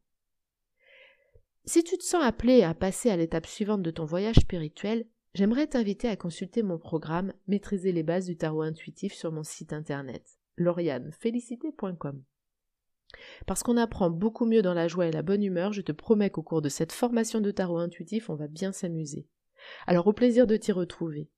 Si 1.65 1.83
tu 1.83 1.97
te 1.97 2.03
sens 2.03 2.23
appelé 2.23 2.61
à 2.61 2.75
passer 2.75 3.09
à 3.09 3.17
l'étape 3.17 3.47
suivante 3.47 3.81
de 3.81 3.89
ton 3.89 4.05
voyage 4.05 4.35
spirituel, 4.35 5.07
j'aimerais 5.33 5.65
t'inviter 5.65 6.09
à 6.09 6.15
consulter 6.15 6.61
mon 6.61 6.77
programme 6.77 7.33
Maîtriser 7.47 7.91
les 7.91 8.03
bases 8.03 8.27
du 8.27 8.37
tarot 8.37 8.61
intuitif 8.61 9.15
sur 9.15 9.31
mon 9.31 9.41
site 9.41 9.73
internet 9.73 10.37
laurianefélicité.com. 10.57 12.21
Parce 13.47 13.63
qu'on 13.63 13.77
apprend 13.77 14.11
beaucoup 14.11 14.45
mieux 14.45 14.61
dans 14.61 14.75
la 14.75 14.87
joie 14.87 15.07
et 15.07 15.11
la 15.11 15.23
bonne 15.23 15.41
humeur, 15.41 15.73
je 15.73 15.81
te 15.81 15.91
promets 15.91 16.29
qu'au 16.29 16.43
cours 16.43 16.61
de 16.61 16.69
cette 16.69 16.91
formation 16.91 17.41
de 17.41 17.49
tarot 17.49 17.79
intuitif, 17.79 18.29
on 18.29 18.35
va 18.35 18.47
bien 18.47 18.71
s'amuser. 18.71 19.27
Alors 19.87 20.05
au 20.05 20.13
plaisir 20.13 20.45
de 20.45 20.55
t'y 20.55 20.71
retrouver. 20.71 21.31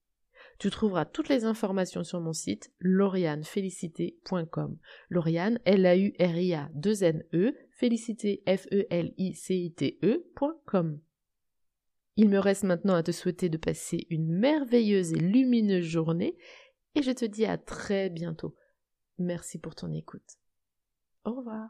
Tu 0.59 0.69
trouveras 0.69 1.05
toutes 1.05 1.29
les 1.29 1.45
informations 1.45 2.03
sur 2.03 2.19
mon 2.19 2.33
site 2.33 2.73
laurianefélicité.com. 2.81 4.77
Lauriane, 5.09 5.57
L-A-U-R-I-A 5.63 6.69
2 6.73 7.03
N-E, 7.03 7.55
félicité 7.71 8.43
F-E-L-I-C-I-T-E.com. 8.45 8.89
Il 12.17 12.27
me 12.27 12.39
reste 12.39 12.63
maintenant 12.63 12.95
à 12.95 13.03
te 13.03 13.11
souhaiter 13.13 13.47
de 13.47 13.55
passer 13.55 14.05
une 14.09 14.27
merveilleuse 14.27 15.13
et 15.13 15.19
lumineuse 15.19 15.85
journée 15.85 16.35
et 16.95 17.01
je 17.03 17.11
te 17.11 17.23
dis 17.23 17.45
à 17.45 17.57
très 17.57 18.09
bientôt. 18.09 18.53
Merci 19.17 19.59
pour 19.59 19.75
ton 19.75 19.93
écoute. 19.93 20.37
Au 21.23 21.35
revoir. 21.35 21.69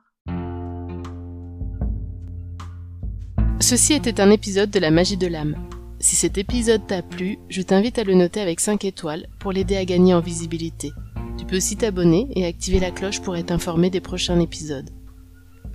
Ceci 3.62 3.93
était 3.93 4.19
un 4.19 4.32
épisode 4.32 4.71
de 4.71 4.80
la 4.80 4.89
magie 4.89 5.17
de 5.17 5.28
l'âme. 5.28 5.69
Si 6.02 6.16
cet 6.16 6.38
épisode 6.38 6.88
t'a 6.88 7.02
plu, 7.02 7.40
je 7.50 7.62
t'invite 7.62 8.00
à 8.00 8.06
le 8.06 8.14
noter 8.14 8.40
avec 8.40 8.62
5 8.62 8.86
étoiles 8.86 9.28
pour 9.40 9.52
l'aider 9.52 9.76
à 9.76 9.84
gagner 9.84 10.14
en 10.14 10.22
visibilité. 10.22 10.94
Tu 11.38 11.46
peux 11.46 11.58
aussi 11.58 11.76
t'abonner 11.76 12.30
et 12.36 12.46
activer 12.46 12.80
la 12.80 12.92
cloche 12.92 13.20
pour 13.22 13.36
être 13.36 13.52
informé 13.52 13.90
des 13.90 14.00
prochains 14.00 14.40
épisodes. 14.40 14.90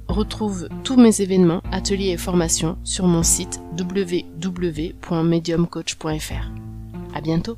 Retrouve 0.08 0.70
tous 0.82 0.96
mes 0.96 1.20
événements, 1.20 1.60
ateliers 1.72 2.08
et 2.10 2.16
formations 2.16 2.78
sur 2.84 3.06
mon 3.06 3.22
site 3.22 3.60
www.mediumcoach.fr. 3.78 6.50
À 7.14 7.20
bientôt! 7.20 7.56